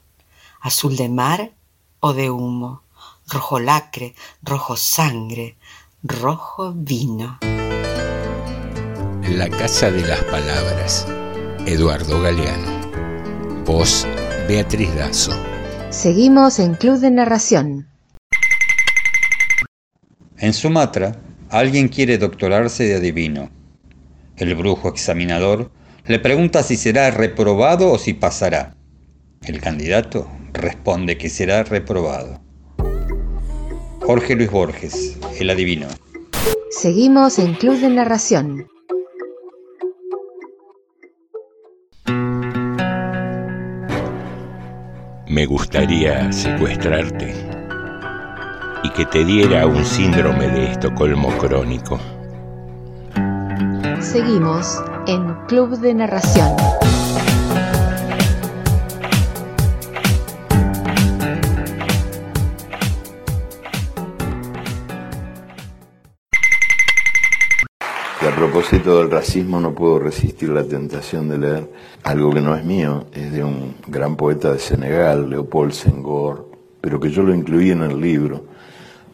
azul 0.62 0.96
de 0.96 1.10
mar 1.10 1.52
o 2.00 2.14
de 2.14 2.30
humo, 2.30 2.84
rojo 3.26 3.60
lacre, 3.60 4.14
rojo 4.42 4.78
sangre, 4.78 5.58
rojo 6.02 6.72
vino. 6.74 7.38
La 9.30 9.48
Casa 9.48 9.90
de 9.90 10.02
las 10.06 10.22
Palabras, 10.24 11.06
Eduardo 11.66 12.20
Galeano. 12.22 13.64
Voz, 13.64 14.06
Beatriz 14.48 14.94
Dazo. 14.94 15.32
Seguimos 15.90 16.58
en 16.60 16.74
Club 16.74 17.00
de 17.00 17.10
Narración. 17.10 17.88
En 20.38 20.52
Sumatra, 20.52 21.20
Alguien 21.50 21.88
quiere 21.88 22.18
doctorarse 22.18 22.84
de 22.84 22.96
adivino. 22.96 23.50
El 24.36 24.54
brujo 24.56 24.88
examinador 24.88 25.70
le 26.04 26.18
pregunta 26.18 26.62
si 26.62 26.76
será 26.76 27.10
reprobado 27.10 27.90
o 27.92 27.98
si 27.98 28.14
pasará. 28.14 28.76
El 29.42 29.60
candidato 29.60 30.28
responde 30.52 31.18
que 31.18 31.30
será 31.30 31.62
reprobado. 31.62 32.40
Jorge 34.02 34.34
Luis 34.34 34.50
Borges, 34.50 35.18
el 35.38 35.50
adivino. 35.50 35.86
Seguimos 36.70 37.38
en 37.38 37.54
Club 37.54 37.78
de 37.78 37.90
Narración. 37.90 38.66
Me 45.36 45.44
gustaría 45.44 46.32
secuestrarte 46.32 47.34
y 48.82 48.88
que 48.88 49.04
te 49.04 49.22
diera 49.22 49.66
un 49.66 49.84
síndrome 49.84 50.48
de 50.48 50.72
Estocolmo 50.72 51.28
crónico. 51.36 52.00
Seguimos 54.00 54.82
en 55.06 55.34
Club 55.46 55.78
de 55.78 55.92
Narración. 55.92 56.56
Propósito 68.68 68.98
del 68.98 69.12
racismo 69.12 69.60
no 69.60 69.76
puedo 69.76 70.00
resistir 70.00 70.48
la 70.48 70.64
tentación 70.64 71.28
de 71.28 71.38
leer 71.38 71.70
algo 72.02 72.32
que 72.32 72.40
no 72.40 72.56
es 72.56 72.64
mío, 72.64 73.06
es 73.12 73.30
de 73.30 73.44
un 73.44 73.76
gran 73.86 74.16
poeta 74.16 74.52
de 74.52 74.58
Senegal, 74.58 75.30
Leopold 75.30 75.70
Senghor, 75.70 76.50
pero 76.80 76.98
que 76.98 77.10
yo 77.10 77.22
lo 77.22 77.32
incluí 77.32 77.70
en 77.70 77.82
el 77.82 78.00
libro 78.00 78.44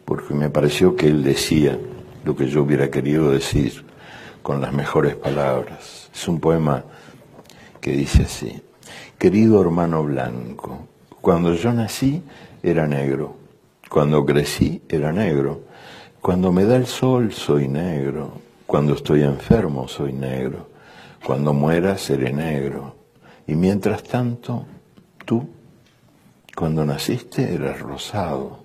porque 0.05 0.33
me 0.33 0.49
pareció 0.49 0.95
que 0.95 1.05
él 1.05 1.23
decía 1.23 1.77
lo 2.25 2.35
que 2.35 2.47
yo 2.47 2.63
hubiera 2.63 2.89
querido 2.89 3.29
decir 3.29 3.85
con 4.41 4.59
las 4.59 4.73
mejores 4.73 5.15
palabras. 5.15 6.09
Es 6.11 6.27
un 6.27 6.39
poema 6.39 6.85
que 7.79 7.91
dice 7.91 8.23
así, 8.23 8.59
querido 9.19 9.61
hermano 9.61 10.03
blanco, 10.03 10.87
cuando 11.21 11.53
yo 11.53 11.71
nací 11.73 12.23
era 12.63 12.87
negro, 12.87 13.35
cuando 13.87 14.25
crecí 14.25 14.81
era 14.89 15.11
negro, 15.11 15.61
cuando 16.21 16.51
me 16.51 16.65
da 16.65 16.75
el 16.75 16.87
sol 16.87 17.31
soy 17.31 17.67
negro, 17.67 18.42
cuando 18.65 18.93
estoy 18.93 19.23
enfermo 19.23 19.87
soy 19.87 20.13
negro, 20.13 20.69
cuando 21.25 21.53
muera 21.53 21.97
seré 21.97 22.31
negro. 22.33 22.95
Y 23.47 23.55
mientras 23.55 24.03
tanto, 24.03 24.65
tú, 25.25 25.49
cuando 26.55 26.85
naciste 26.85 27.53
eras 27.53 27.79
rosado, 27.79 28.63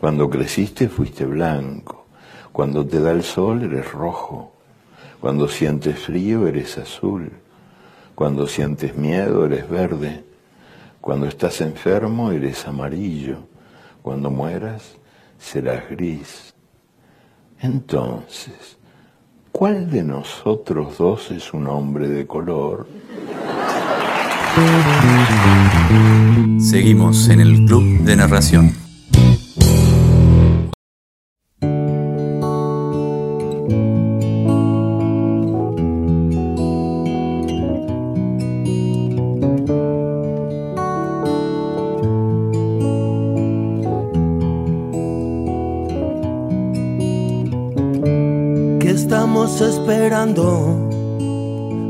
cuando 0.00 0.28
creciste 0.28 0.88
fuiste 0.88 1.24
blanco, 1.24 2.06
cuando 2.52 2.86
te 2.86 3.00
da 3.00 3.12
el 3.12 3.22
sol 3.22 3.62
eres 3.62 3.90
rojo, 3.92 4.52
cuando 5.20 5.48
sientes 5.48 5.98
frío 5.98 6.46
eres 6.46 6.78
azul, 6.78 7.30
cuando 8.14 8.46
sientes 8.46 8.96
miedo 8.96 9.46
eres 9.46 9.68
verde, 9.68 10.24
cuando 11.00 11.26
estás 11.26 11.60
enfermo 11.60 12.30
eres 12.30 12.66
amarillo, 12.66 13.38
cuando 14.02 14.30
mueras 14.30 14.96
serás 15.38 15.88
gris. 15.88 16.54
Entonces, 17.60 18.78
¿Cuál 19.52 19.90
de 19.90 20.02
nosotros 20.02 20.96
dos 20.96 21.30
es 21.30 21.52
un 21.52 21.66
hombre 21.66 22.08
de 22.08 22.26
color? 22.26 22.86
Seguimos 26.58 27.28
en 27.28 27.40
el 27.40 27.66
Club 27.66 28.00
de 28.00 28.16
Narración. 28.16 28.81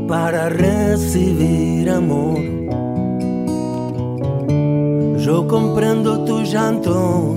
Para 0.07 0.49
recibir 0.49 1.89
amor. 1.89 2.39
Yo 5.17 5.47
comprendo 5.47 6.25
tu 6.25 6.41
llanto, 6.41 7.35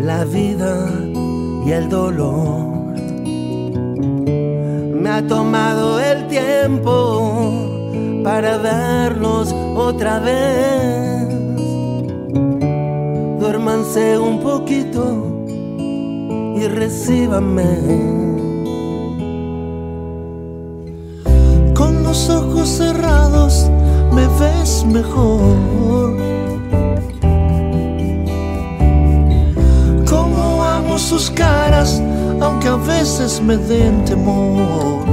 la 0.00 0.24
vida 0.24 0.90
y 1.64 1.70
el 1.70 1.88
dolor. 1.88 2.66
Me 5.00 5.08
ha 5.08 5.24
tomado 5.26 6.00
el 6.00 6.26
tiempo 6.26 7.52
para 8.24 8.58
vernos 8.58 9.54
otra 9.76 10.18
vez. 10.18 11.28
Duérmanse 13.38 14.18
un 14.18 14.40
poquito 14.40 15.04
y 16.56 16.66
recíbanme. 16.66 18.15
Me 33.40 33.56
den 33.56 34.04
temor. 34.04 35.04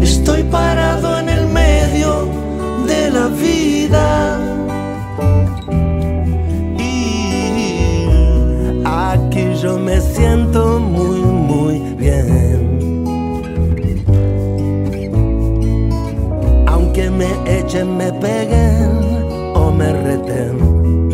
Estoy 0.00 0.42
parado 0.44 1.18
en 1.18 1.28
el 1.28 1.46
medio 1.46 2.28
de 2.86 3.10
la 3.10 3.26
vida. 3.28 4.38
Y 6.78 8.04
aquí 8.84 9.44
yo 9.62 9.78
me 9.78 10.00
siento 10.00 10.78
muy, 10.78 11.20
muy 11.20 11.78
bien. 11.96 12.36
me 17.16 17.58
echen, 17.58 17.96
me 17.96 18.12
peguen 18.12 19.52
o 19.54 19.70
me 19.70 19.92
reten. 19.92 21.10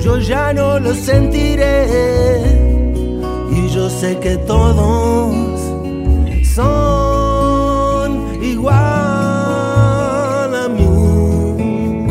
Yo 0.00 0.18
ya 0.18 0.52
no 0.52 0.78
lo 0.78 0.94
sentiré 0.94 2.29
yo 3.80 3.88
sé 3.88 4.18
que 4.18 4.36
todos 4.36 5.34
son 6.54 8.08
igual 8.42 8.76
a 10.64 10.68
mí. 10.68 12.06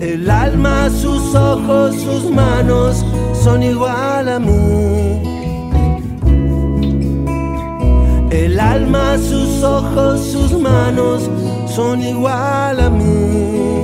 El 0.00 0.30
alma, 0.30 0.88
sus 0.90 1.34
ojos, 1.34 1.96
sus 1.96 2.30
manos 2.30 3.04
son 3.42 3.64
igual 3.64 4.28
a 4.28 4.38
mí. 4.38 5.22
El 8.30 8.60
alma, 8.60 9.18
sus 9.18 9.64
ojos, 9.64 10.20
sus 10.20 10.52
manos 10.52 11.28
son 11.66 12.00
igual 12.00 12.78
a 12.78 12.88
mí. 12.90 13.79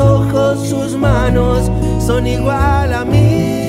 Ojos, 0.00 0.68
sus 0.68 0.96
manos 0.96 1.70
son 2.04 2.26
igual 2.26 2.92
a 2.92 3.04
mí. 3.04 3.60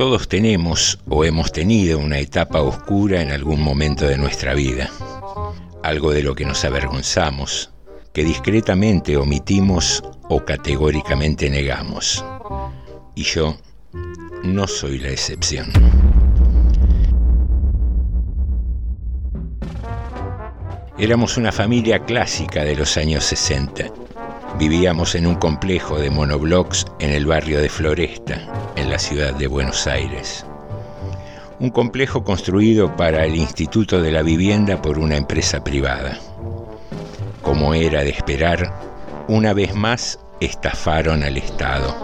Todos 0.00 0.28
tenemos 0.28 0.98
o 1.10 1.26
hemos 1.26 1.52
tenido 1.52 1.98
una 1.98 2.20
etapa 2.20 2.62
oscura 2.62 3.20
en 3.20 3.32
algún 3.32 3.60
momento 3.60 4.06
de 4.06 4.16
nuestra 4.16 4.54
vida, 4.54 4.90
algo 5.82 6.12
de 6.12 6.22
lo 6.22 6.34
que 6.34 6.46
nos 6.46 6.64
avergonzamos, 6.64 7.70
que 8.14 8.24
discretamente 8.24 9.18
omitimos 9.18 10.02
o 10.30 10.42
categóricamente 10.42 11.50
negamos. 11.50 12.24
Y 13.14 13.24
yo 13.24 13.58
no 14.42 14.66
soy 14.66 14.98
la 14.98 15.10
excepción. 15.10 15.70
Éramos 20.98 21.36
una 21.36 21.52
familia 21.52 21.98
clásica 22.00 22.64
de 22.64 22.76
los 22.76 22.96
años 22.96 23.24
60 23.24 24.00
Vivíamos 24.58 25.14
en 25.14 25.26
un 25.26 25.36
complejo 25.36 25.98
de 25.98 26.10
monoblocks 26.10 26.84
en 26.98 27.12
el 27.12 27.24
barrio 27.24 27.62
de 27.62 27.70
Floresta, 27.70 28.72
en 28.76 28.90
la 28.90 28.98
ciudad 28.98 29.32
de 29.34 29.46
Buenos 29.46 29.86
Aires. 29.86 30.44
Un 31.60 31.70
complejo 31.70 32.24
construido 32.24 32.94
para 32.94 33.24
el 33.24 33.36
Instituto 33.36 34.02
de 34.02 34.10
la 34.10 34.22
Vivienda 34.22 34.82
por 34.82 34.98
una 34.98 35.16
empresa 35.16 35.64
privada. 35.64 36.18
Como 37.40 37.72
era 37.72 38.02
de 38.02 38.10
esperar, 38.10 38.89
una 39.30 39.52
vez 39.52 39.76
más 39.76 40.18
estafaron 40.40 41.22
al 41.22 41.36
Estado. 41.36 41.94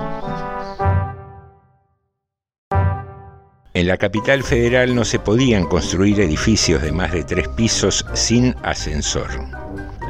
En 3.74 3.89
la 3.89 3.97
capital 3.97 4.45
federal 4.45 4.95
no 4.95 5.05
se 5.05 5.18
podían 5.18 5.64
construir 5.64 6.20
edificios 6.20 6.81
de 6.83 6.93
más 6.93 7.11
de 7.11 7.24
tres 7.24 7.49
pisos 7.49 8.07
sin 8.14 8.55
ascensor. 8.62 9.29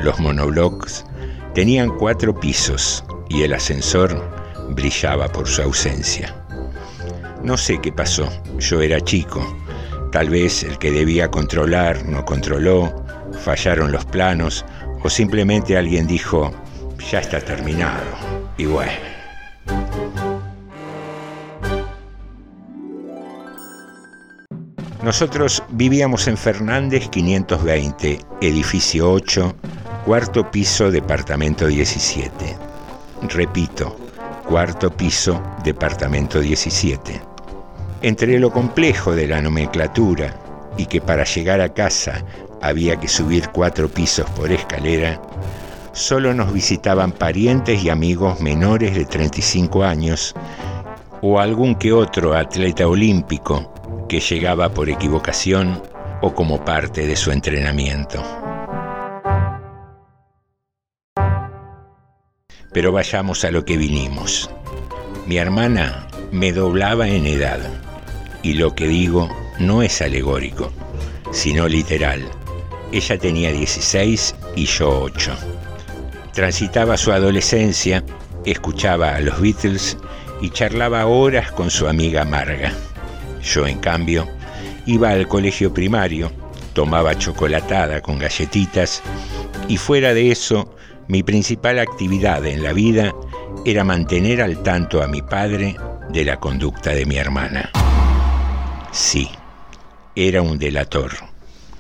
Los 0.03 0.21
monoblocks 0.21 1.07
tenían 1.55 1.89
cuatro 1.97 2.39
pisos 2.39 3.03
y 3.31 3.45
el 3.45 3.55
ascensor 3.55 4.23
brillaba 4.73 5.27
por 5.33 5.49
su 5.49 5.63
ausencia. 5.63 6.35
No 7.43 7.57
sé 7.57 7.81
qué 7.81 7.93
pasó, 7.93 8.29
yo 8.59 8.83
era 8.83 9.01
chico. 9.01 9.41
Tal 10.13 10.29
vez 10.29 10.65
el 10.65 10.77
que 10.77 10.91
debía 10.91 11.31
controlar 11.31 12.05
no 12.05 12.27
controló, 12.27 12.95
fallaron 13.41 13.91
los 13.91 14.05
planos 14.05 14.67
o 15.03 15.09
simplemente 15.09 15.79
alguien 15.79 16.07
dijo, 16.07 16.53
ya 17.11 17.21
está 17.21 17.41
terminado. 17.41 18.05
Y 18.57 18.67
bueno. 18.67 18.93
Nosotros 25.03 25.63
vivíamos 25.71 26.27
en 26.27 26.37
Fernández 26.37 27.09
520, 27.11 28.19
edificio 28.41 29.13
8, 29.13 29.55
cuarto 30.05 30.51
piso, 30.51 30.91
departamento 30.91 31.69
17. 31.69 32.57
Repito, 33.29 33.97
cuarto 34.49 34.91
piso, 34.91 35.41
departamento 35.63 36.41
17. 36.41 37.21
Entre 38.03 38.39
lo 38.41 38.51
complejo 38.51 39.15
de 39.15 39.29
la 39.29 39.41
nomenclatura 39.41 40.35
y 40.77 40.87
que 40.87 41.01
para 41.01 41.25
llegar 41.25 41.61
a 41.61 41.73
casa 41.73 42.25
había 42.61 42.97
que 42.99 43.07
subir 43.07 43.49
cuatro 43.51 43.89
pisos 43.89 44.29
por 44.31 44.51
escalera, 44.51 45.21
solo 45.97 46.35
nos 46.35 46.53
visitaban 46.53 47.11
parientes 47.11 47.83
y 47.83 47.89
amigos 47.89 48.41
menores 48.41 48.95
de 48.95 49.07
35 49.07 49.83
años 49.83 50.35
o 51.23 51.41
algún 51.41 51.75
que 51.75 51.95
otro 51.95 52.35
atleta 52.35 52.87
olímpico 52.87 53.73
que 54.07 54.21
llegaba 54.21 54.69
por 54.69 54.91
equivocación 54.91 55.83
o 56.21 56.35
como 56.35 56.63
parte 56.63 57.07
de 57.07 57.17
su 57.17 57.33
entrenamiento. 57.33 58.23
Pero 62.75 62.93
vayamos 62.93 63.43
a 63.47 63.51
lo 63.51 63.65
que 63.65 63.79
vinimos. 63.79 64.51
Mi 65.27 65.39
hermana 65.39 66.09
me 66.31 66.53
doblaba 66.53 67.09
en 67.09 67.27
edad 67.27 67.61
y 68.43 68.53
lo 68.53 68.75
que 68.75 68.87
digo 68.87 69.31
no 69.59 69.81
es 69.81 70.03
alegórico, 70.03 70.71
sino 71.33 71.67
literal. 71.67 72.23
Ella 72.93 73.19
tenía 73.19 73.51
16 73.51 74.35
y 74.57 74.67
yo 74.67 75.01
8. 75.01 75.33
Transitaba 76.37 76.99
su 76.99 77.13
adolescencia, 77.13 78.05
escuchaba 78.45 79.15
a 79.17 79.21
los 79.21 79.41
Beatles 79.41 79.97
y 80.43 80.51
charlaba 80.51 81.07
horas 81.07 81.51
con 81.51 81.71
su 81.71 81.89
amiga 81.89 82.27
Marga. 82.27 82.75
Yo, 83.43 83.67
en 83.67 83.79
cambio, 83.79 84.29
iba 84.85 85.09
al 85.09 85.29
colegio 85.29 85.73
primario, 85.73 86.31
tomaba 86.75 87.17
chocolatada 87.17 88.03
con 88.03 88.19
galletitas 88.19 89.03
y 89.67 89.79
fuera 89.79 90.13
de 90.13 90.31
eso, 90.31 90.77
mi 91.09 91.23
principal 91.23 91.79
actividad 91.79 92.45
en 92.45 92.63
la 92.63 92.75
vida 92.75 93.15
era 93.65 93.83
mantener 93.83 94.43
al 94.43 94.63
tanto 94.63 95.03
a 95.03 95.09
mi 95.09 95.23
padre 95.23 95.75
de 96.11 96.27
la 96.27 96.39
conducta 96.39 96.91
de 96.91 97.07
mi 97.07 97.17
hermana. 97.17 97.71
Sí, 98.93 99.31
era 100.15 100.43
un 100.43 100.59
delator. 100.59 101.13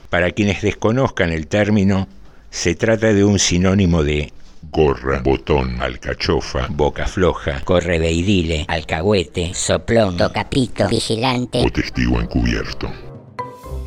Para 0.08 0.30
quienes 0.30 0.62
desconozcan 0.62 1.30
el 1.30 1.46
término, 1.46 2.08
se 2.48 2.74
trata 2.74 3.12
de 3.12 3.22
un 3.22 3.38
sinónimo 3.38 4.02
de 4.02 4.32
gorra, 4.70 5.20
botón, 5.22 5.80
alcachofa, 5.80 6.66
boca 6.70 7.06
floja, 7.06 7.60
correveidile, 7.64 8.64
alcahuete, 8.68 9.54
soplón, 9.54 10.16
tocapito, 10.16 10.88
vigilante 10.88 11.62
o 11.64 11.70
testigo 11.70 12.20
encubierto. 12.20 12.90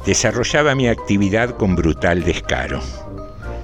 Desarrollaba 0.05 0.75
mi 0.75 0.87
actividad 0.87 1.55
con 1.57 1.75
brutal 1.75 2.23
descaro. 2.23 2.81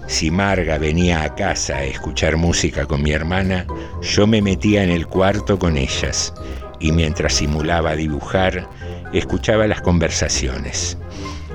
Si 0.08 0.30
Marga 0.30 0.78
venía 0.78 1.24
a 1.24 1.34
casa 1.34 1.78
a 1.78 1.84
escuchar 1.84 2.38
música 2.38 2.86
con 2.86 3.02
mi 3.02 3.12
hermana, 3.12 3.66
yo 4.02 4.28
me 4.28 4.42
metía 4.42 4.84
en 4.84 4.92
el 4.92 5.08
cuarto 5.08 5.58
con 5.58 5.78
ellas 5.78 6.34
y 6.80 6.92
mientras 6.92 7.34
simulaba 7.34 7.96
dibujar, 7.96 8.70
escuchaba 9.14 9.66
las 9.66 9.82
conversaciones. 9.82 10.98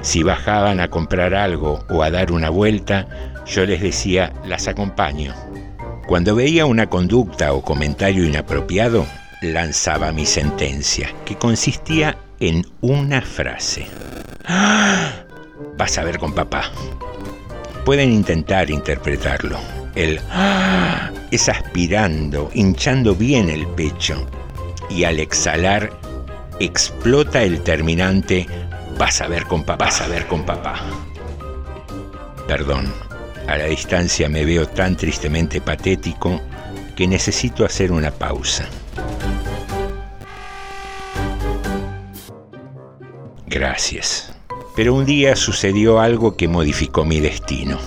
Si 0.02 0.22
bajaban 0.22 0.80
a 0.80 0.88
comprar 0.88 1.34
algo 1.34 1.84
o 1.90 2.02
a 2.02 2.10
dar 2.10 2.32
una 2.32 2.50
vuelta, 2.50 3.06
yo 3.46 3.66
les 3.66 3.82
decía, 3.82 4.32
las 4.46 4.66
acompaño. 4.68 5.34
Cuando 6.06 6.34
veía 6.34 6.66
una 6.66 6.88
conducta 6.88 7.52
o 7.52 7.62
comentario 7.62 8.24
inapropiado, 8.24 9.06
lanzaba 9.42 10.12
mi 10.12 10.26
sentencia, 10.26 11.08
que 11.24 11.36
consistía 11.36 12.16
en 12.40 12.66
una 12.80 13.20
frase. 13.20 13.86
¡Ah! 14.46 15.12
Vas 15.76 15.98
a 15.98 16.04
ver 16.04 16.18
con 16.18 16.34
papá. 16.34 16.70
Pueden 17.84 18.12
intentar 18.12 18.70
interpretarlo. 18.70 19.58
El 19.94 20.20
¡Ah! 20.30 21.10
es 21.30 21.48
aspirando, 21.48 22.50
hinchando 22.54 23.14
bien 23.14 23.50
el 23.50 23.66
pecho, 23.68 24.26
y 24.88 25.04
al 25.04 25.20
exhalar 25.20 25.90
explota 26.58 27.42
el 27.42 27.62
terminante 27.62 28.46
vas 29.00 29.22
a 29.22 29.28
ver 29.28 29.46
con 29.46 29.64
papá, 29.64 29.86
vas 29.86 30.02
a 30.02 30.08
ver 30.08 30.26
con 30.26 30.44
papá. 30.44 30.78
Perdón, 32.46 32.92
a 33.48 33.56
la 33.56 33.64
distancia 33.64 34.28
me 34.28 34.44
veo 34.44 34.68
tan 34.68 34.94
tristemente 34.94 35.62
patético 35.62 36.38
que 36.94 37.08
necesito 37.08 37.64
hacer 37.64 37.92
una 37.92 38.10
pausa. 38.10 38.68
Gracias. 43.46 44.34
Pero 44.76 44.92
un 44.92 45.06
día 45.06 45.34
sucedió 45.34 45.98
algo 45.98 46.36
que 46.36 46.46
modificó 46.46 47.06
mi 47.06 47.20
destino. 47.20 47.78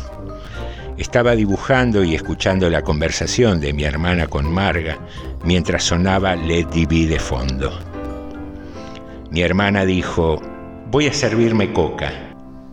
Estaba 0.97 1.36
dibujando 1.36 2.03
y 2.03 2.16
escuchando 2.16 2.72
la 2.72 2.82
conversación 2.82 3.61
de 3.61 3.72
mi 3.72 3.84
hermana 3.84 4.26
con 4.26 4.51
Marga 4.51 4.97
mientras 5.43 5.84
sonaba 5.84 6.36
Let 6.36 6.70
Be 6.74 7.05
de 7.05 7.20
fondo. 7.20 7.72
Mi 9.30 9.41
hermana 9.41 9.86
dijo, 9.86 10.41
voy 10.94 11.08
a 11.08 11.14
servirme 11.14 11.74
coca, 11.74 12.14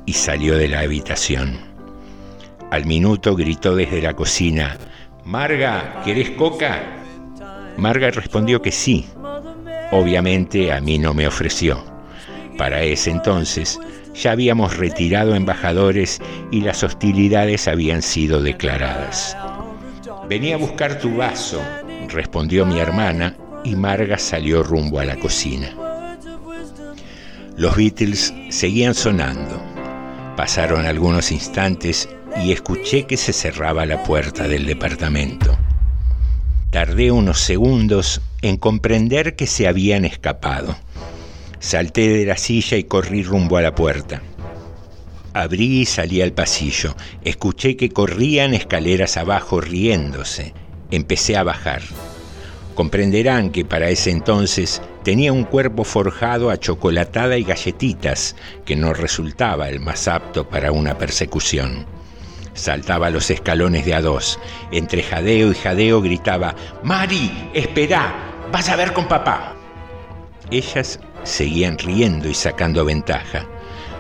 y 0.05 0.13
salió 0.13 0.59
de 0.59 0.69
la 0.69 0.81
habitación. 0.81 1.59
Al 2.71 2.85
minuto 2.85 3.35
gritó 3.35 3.75
desde 3.75 4.03
la 4.03 4.13
cocina, 4.13 4.77
Marga, 5.25 6.03
¿querés 6.05 6.29
coca? 6.33 6.99
Marga 7.79 8.11
respondió 8.11 8.61
que 8.61 8.73
sí. 8.73 9.07
Obviamente 9.91 10.71
a 10.71 10.83
mí 10.83 10.99
no 10.99 11.15
me 11.15 11.27
ofreció. 11.27 11.83
Para 12.59 12.83
ese 12.83 13.11
entonces 13.11 13.81
ya 14.13 14.33
habíamos 14.33 14.77
retirado 14.77 15.35
embajadores 15.35 16.21
y 16.51 16.61
las 16.61 16.83
hostilidades 16.85 17.69
habían 17.69 18.03
sido 18.03 18.43
declaradas. 18.43 19.35
Venía 20.29 20.57
a 20.57 20.59
buscar 20.59 20.99
tu 20.99 21.17
vaso, 21.17 21.63
respondió 22.11 22.67
mi 22.67 22.81
hermana, 22.81 23.35
y 23.65 23.77
Marga 23.77 24.19
salió 24.19 24.63
rumbo 24.63 25.01
a 25.01 25.07
la 25.07 25.17
cocina. 25.17 25.90
Los 27.61 27.77
Beatles 27.77 28.33
seguían 28.49 28.95
sonando. 28.95 29.63
Pasaron 30.35 30.87
algunos 30.87 31.31
instantes 31.31 32.09
y 32.43 32.53
escuché 32.53 33.05
que 33.05 33.19
se 33.19 33.35
cerraba 33.35 33.85
la 33.85 34.03
puerta 34.03 34.49
del 34.49 34.65
departamento. 34.65 35.59
Tardé 36.71 37.11
unos 37.11 37.39
segundos 37.39 38.23
en 38.41 38.57
comprender 38.57 39.37
que 39.37 39.47
se 39.47 39.69
habían 39.69 40.07
escapado. 40.07 40.75
Salté 41.59 42.09
de 42.09 42.25
la 42.25 42.39
silla 42.39 42.79
y 42.79 42.85
corrí 42.85 43.23
rumbo 43.25 43.59
a 43.59 43.61
la 43.61 43.75
puerta. 43.75 44.23
Abrí 45.35 45.83
y 45.83 45.85
salí 45.85 46.23
al 46.23 46.33
pasillo. 46.33 46.97
Escuché 47.25 47.77
que 47.77 47.91
corrían 47.91 48.55
escaleras 48.55 49.19
abajo 49.19 49.61
riéndose. 49.61 50.55
Empecé 50.91 51.37
a 51.37 51.43
bajar. 51.43 51.83
Comprenderán 52.81 53.51
que 53.51 53.63
para 53.63 53.91
ese 53.91 54.11
entonces 54.11 54.81
tenía 55.03 55.35
un 55.35 55.45
cuerpo 55.45 55.85
forjado 55.85 56.49
a 56.49 56.57
chocolatada 56.57 57.37
y 57.37 57.45
galletitas, 57.45 58.37
que 58.65 58.75
no 58.75 58.95
resultaba 58.95 59.69
el 59.69 59.81
más 59.81 60.09
apto 60.09 60.49
para 60.49 60.73
una 60.73 60.97
persecución. 60.97 61.85
Saltaba 62.55 63.11
los 63.11 63.29
escalones 63.31 63.85
de 63.85 63.93
a 63.93 64.01
dos. 64.01 64.41
Entre 64.73 65.03
jadeo 65.03 65.51
y 65.51 65.57
jadeo 65.57 66.01
gritaba, 66.01 66.55
Mari, 66.83 67.51
espera, 67.53 68.15
vas 68.51 68.71
a 68.71 68.77
ver 68.77 68.95
con 68.95 69.07
papá. 69.07 69.55
Ellas 70.51 71.01
seguían 71.23 71.77
riendo 71.77 72.31
y 72.31 72.35
sacando 72.35 72.87
ventaja. 72.87 73.45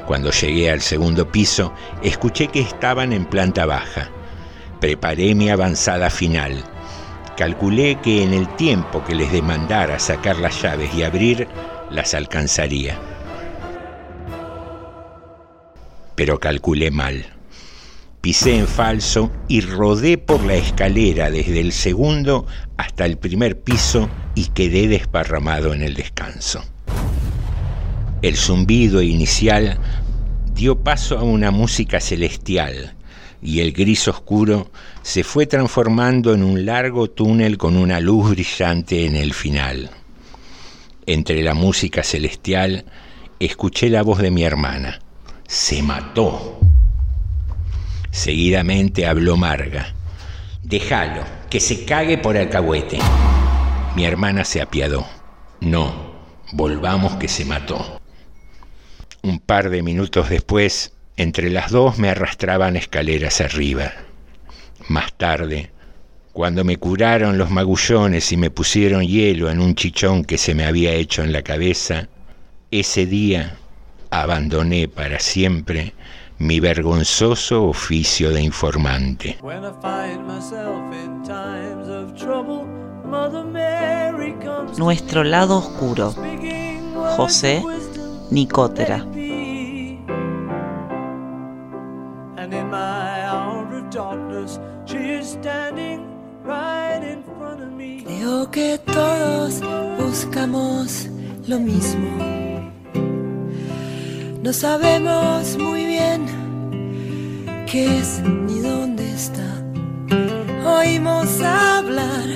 Cuando 0.07 0.31
llegué 0.31 0.70
al 0.70 0.81
segundo 0.81 1.31
piso, 1.31 1.74
escuché 2.03 2.49
que 2.49 2.61
estaban 2.61 3.12
en 3.12 3.26
planta 3.26 3.66
baja. 3.66 4.09
Preparé 4.81 5.35
mi 5.35 5.51
avanzada 5.51 6.09
final 6.09 6.64
Calculé 7.41 7.97
que 8.03 8.22
en 8.22 8.34
el 8.34 8.55
tiempo 8.57 9.03
que 9.03 9.14
les 9.14 9.32
demandara 9.32 9.99
sacar 9.99 10.36
las 10.36 10.61
llaves 10.61 10.93
y 10.95 11.05
abrir, 11.05 11.49
las 11.91 12.12
alcanzaría. 12.12 13.01
Pero 16.14 16.38
calculé 16.38 16.91
mal. 16.91 17.24
Pisé 18.20 18.59
en 18.59 18.66
falso 18.66 19.32
y 19.49 19.62
rodé 19.62 20.18
por 20.18 20.45
la 20.45 20.57
escalera 20.57 21.30
desde 21.30 21.61
el 21.61 21.72
segundo 21.72 22.45
hasta 22.76 23.07
el 23.07 23.16
primer 23.16 23.59
piso 23.59 24.11
y 24.34 24.49
quedé 24.49 24.86
desparramado 24.86 25.72
en 25.72 25.80
el 25.80 25.95
descanso. 25.95 26.62
El 28.20 28.36
zumbido 28.36 29.01
inicial 29.01 29.78
dio 30.53 30.80
paso 30.80 31.18
a 31.18 31.22
una 31.22 31.51
música 31.51 32.01
celestial 32.01 32.97
y 33.41 33.61
el 33.61 33.72
gris 33.72 34.09
oscuro 34.09 34.70
se 35.03 35.24
fue 35.24 35.46
transformando 35.46 36.34
en 36.34 36.42
un 36.42 36.66
largo 36.66 37.11
túnel 37.11 37.57
con 37.59 37.76
una 37.76 38.01
luz 38.01 38.30
brillante 38.30 39.07
en 39.07 39.16
el 39.16 39.32
final. 39.34 39.90
Entre 41.07 41.42
la 41.42 41.55
música 41.55 42.03
celestial 42.03 42.84
escuché 43.38 43.88
la 43.88 44.03
voz 44.03 44.18
de 44.20 44.30
mi 44.30 44.44
hermana. 44.44 45.01
Se 45.46 45.82
mató. 45.82 46.61
Seguidamente 48.11 49.07
habló 49.07 49.36
Marga. 49.36 49.94
Déjalo, 50.62 51.24
que 51.48 51.59
se 51.59 51.84
cague 51.84 52.18
por 52.18 52.36
alcahuete. 52.36 52.98
Mi 53.96 54.05
hermana 54.05 54.44
se 54.44 54.61
apiadó. 54.61 55.07
No, 55.61 56.12
volvamos 56.53 57.16
que 57.16 57.28
se 57.28 57.44
mató. 57.44 58.01
Un 59.22 59.40
par 59.40 59.70
de 59.70 59.82
minutos 59.82 60.28
después, 60.28 60.92
entre 61.16 61.51
las 61.51 61.70
dos 61.70 61.98
me 61.98 62.11
arrastraban 62.11 62.76
escaleras 62.76 63.40
arriba. 63.40 63.92
Más 64.91 65.12
tarde, 65.12 65.70
cuando 66.32 66.64
me 66.64 66.76
curaron 66.76 67.38
los 67.38 67.49
magullones 67.49 68.32
y 68.32 68.36
me 68.36 68.51
pusieron 68.51 69.07
hielo 69.07 69.49
en 69.49 69.61
un 69.61 69.76
chichón 69.76 70.24
que 70.24 70.36
se 70.36 70.53
me 70.53 70.64
había 70.64 70.93
hecho 70.95 71.22
en 71.22 71.32
la 71.32 71.43
cabeza, 71.43 72.09
ese 72.72 73.07
día 73.07 73.57
abandoné 74.11 74.88
para 74.88 75.20
siempre 75.20 75.95
mi 76.38 76.59
vergonzoso 76.59 77.66
oficio 77.66 78.32
de 78.32 78.43
informante. 78.43 79.38
Nuestro 84.76 85.22
lado 85.22 85.59
oscuro. 85.59 86.12
José 87.16 87.62
Nicotera. 88.32 89.07
Creo 98.51 98.78
que 98.78 98.92
todos 98.92 99.61
buscamos 99.98 101.09
lo 101.46 101.59
mismo. 101.61 102.09
No 104.42 104.53
sabemos 104.53 105.57
muy 105.57 105.84
bien 105.84 106.26
qué 107.70 107.98
es 107.98 108.20
ni 108.20 108.61
dónde 108.61 109.12
está. 109.12 109.62
Oímos 110.66 111.40
hablar 111.42 112.26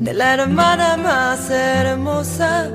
de 0.00 0.14
la 0.14 0.34
hermana 0.34 0.96
más 0.96 1.48
hermosa 1.50 2.70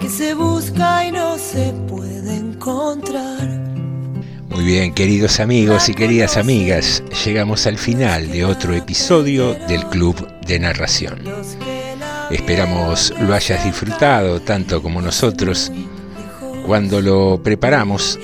que 0.00 0.08
se 0.08 0.34
busca 0.34 1.06
y 1.06 1.12
no 1.12 1.38
se 1.38 1.72
puede 1.88 2.36
encontrar. 2.36 3.48
Muy 4.48 4.64
bien, 4.64 4.94
queridos 4.94 5.40
amigos 5.40 5.88
y 5.88 5.94
queridas 5.94 6.36
amigas, 6.36 7.02
llegamos 7.24 7.66
al 7.66 7.78
final 7.78 8.30
de 8.30 8.44
otro 8.44 8.74
episodio 8.74 9.54
del 9.68 9.84
Club 9.86 10.16
de 10.46 10.58
Narración. 10.60 11.18
Esperamos 12.34 13.14
lo 13.20 13.32
hayas 13.32 13.64
disfrutado 13.64 14.40
tanto 14.40 14.82
como 14.82 15.00
nosotros 15.00 15.70
cuando 16.66 17.00
lo 17.00 17.40
preparamos 17.40 18.18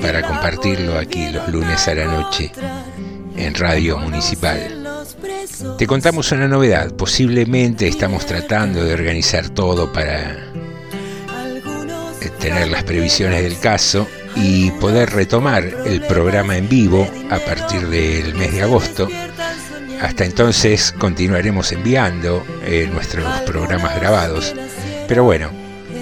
para 0.00 0.20
compartirlo 0.22 0.98
aquí 0.98 1.30
los 1.30 1.48
lunes 1.48 1.88
a 1.88 1.94
la 1.94 2.04
noche 2.04 2.52
en 3.34 3.54
Radio 3.54 3.96
Municipal. 3.96 5.06
Te 5.78 5.86
contamos 5.86 6.30
una 6.32 6.46
novedad, 6.46 6.92
posiblemente 6.92 7.88
estamos 7.88 8.26
tratando 8.26 8.84
de 8.84 8.92
organizar 8.92 9.48
todo 9.48 9.90
para 9.90 10.36
tener 12.38 12.68
las 12.68 12.84
previsiones 12.84 13.42
del 13.42 13.58
caso 13.58 14.06
y 14.34 14.70
poder 14.72 15.10
retomar 15.10 15.64
el 15.64 16.02
programa 16.02 16.58
en 16.58 16.68
vivo 16.68 17.08
a 17.30 17.38
partir 17.38 17.88
del 17.88 18.34
mes 18.34 18.52
de 18.52 18.62
agosto. 18.62 19.08
Hasta 20.00 20.24
entonces 20.24 20.94
continuaremos 20.98 21.72
enviando 21.72 22.44
eh, 22.64 22.88
nuestros 22.92 23.26
programas 23.40 23.96
grabados. 23.96 24.54
Pero 25.08 25.24
bueno, 25.24 25.50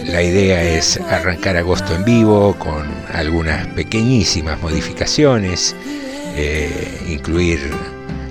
la 0.04 0.22
idea 0.22 0.62
es 0.62 1.00
arrancar 1.00 1.56
agosto 1.56 1.94
en 1.94 2.04
vivo 2.04 2.54
con 2.58 2.86
algunas 3.12 3.66
pequeñísimas 3.68 4.60
modificaciones, 4.60 5.74
eh, 6.36 7.06
incluir 7.08 7.70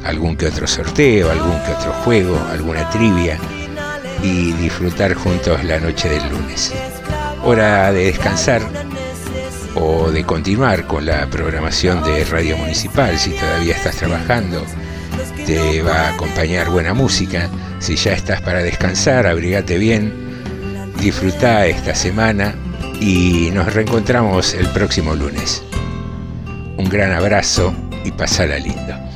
algún 0.03 0.35
que 0.35 0.47
otro 0.47 0.67
sorteo, 0.67 1.31
algún 1.31 1.59
que 1.63 1.71
otro 1.71 1.93
juego, 2.03 2.39
alguna 2.51 2.89
trivia 2.89 3.37
y 4.21 4.51
disfrutar 4.53 5.13
juntos 5.13 5.63
la 5.63 5.79
noche 5.79 6.09
del 6.09 6.29
lunes. 6.29 6.73
Hora 7.43 7.91
de 7.91 8.05
descansar 8.05 8.61
o 9.75 10.11
de 10.11 10.23
continuar 10.23 10.85
con 10.85 11.05
la 11.05 11.27
programación 11.27 12.03
de 12.03 12.23
Radio 12.25 12.57
Municipal 12.57 13.17
si 13.17 13.31
todavía 13.31 13.75
estás 13.75 13.97
trabajando. 13.97 14.65
Te 15.45 15.81
va 15.81 16.07
a 16.07 16.13
acompañar 16.13 16.69
buena 16.69 16.93
música. 16.93 17.49
Si 17.79 17.95
ya 17.95 18.13
estás 18.13 18.41
para 18.41 18.63
descansar, 18.63 19.27
abrigate 19.27 19.77
bien, 19.77 20.13
disfruta 20.99 21.65
esta 21.65 21.95
semana 21.95 22.55
y 22.99 23.49
nos 23.53 23.73
reencontramos 23.73 24.53
el 24.53 24.67
próximo 24.67 25.15
lunes. 25.15 25.63
Un 26.77 26.89
gran 26.89 27.11
abrazo 27.11 27.73
y 28.05 28.11
pasala 28.11 28.57
lindo. 28.57 29.12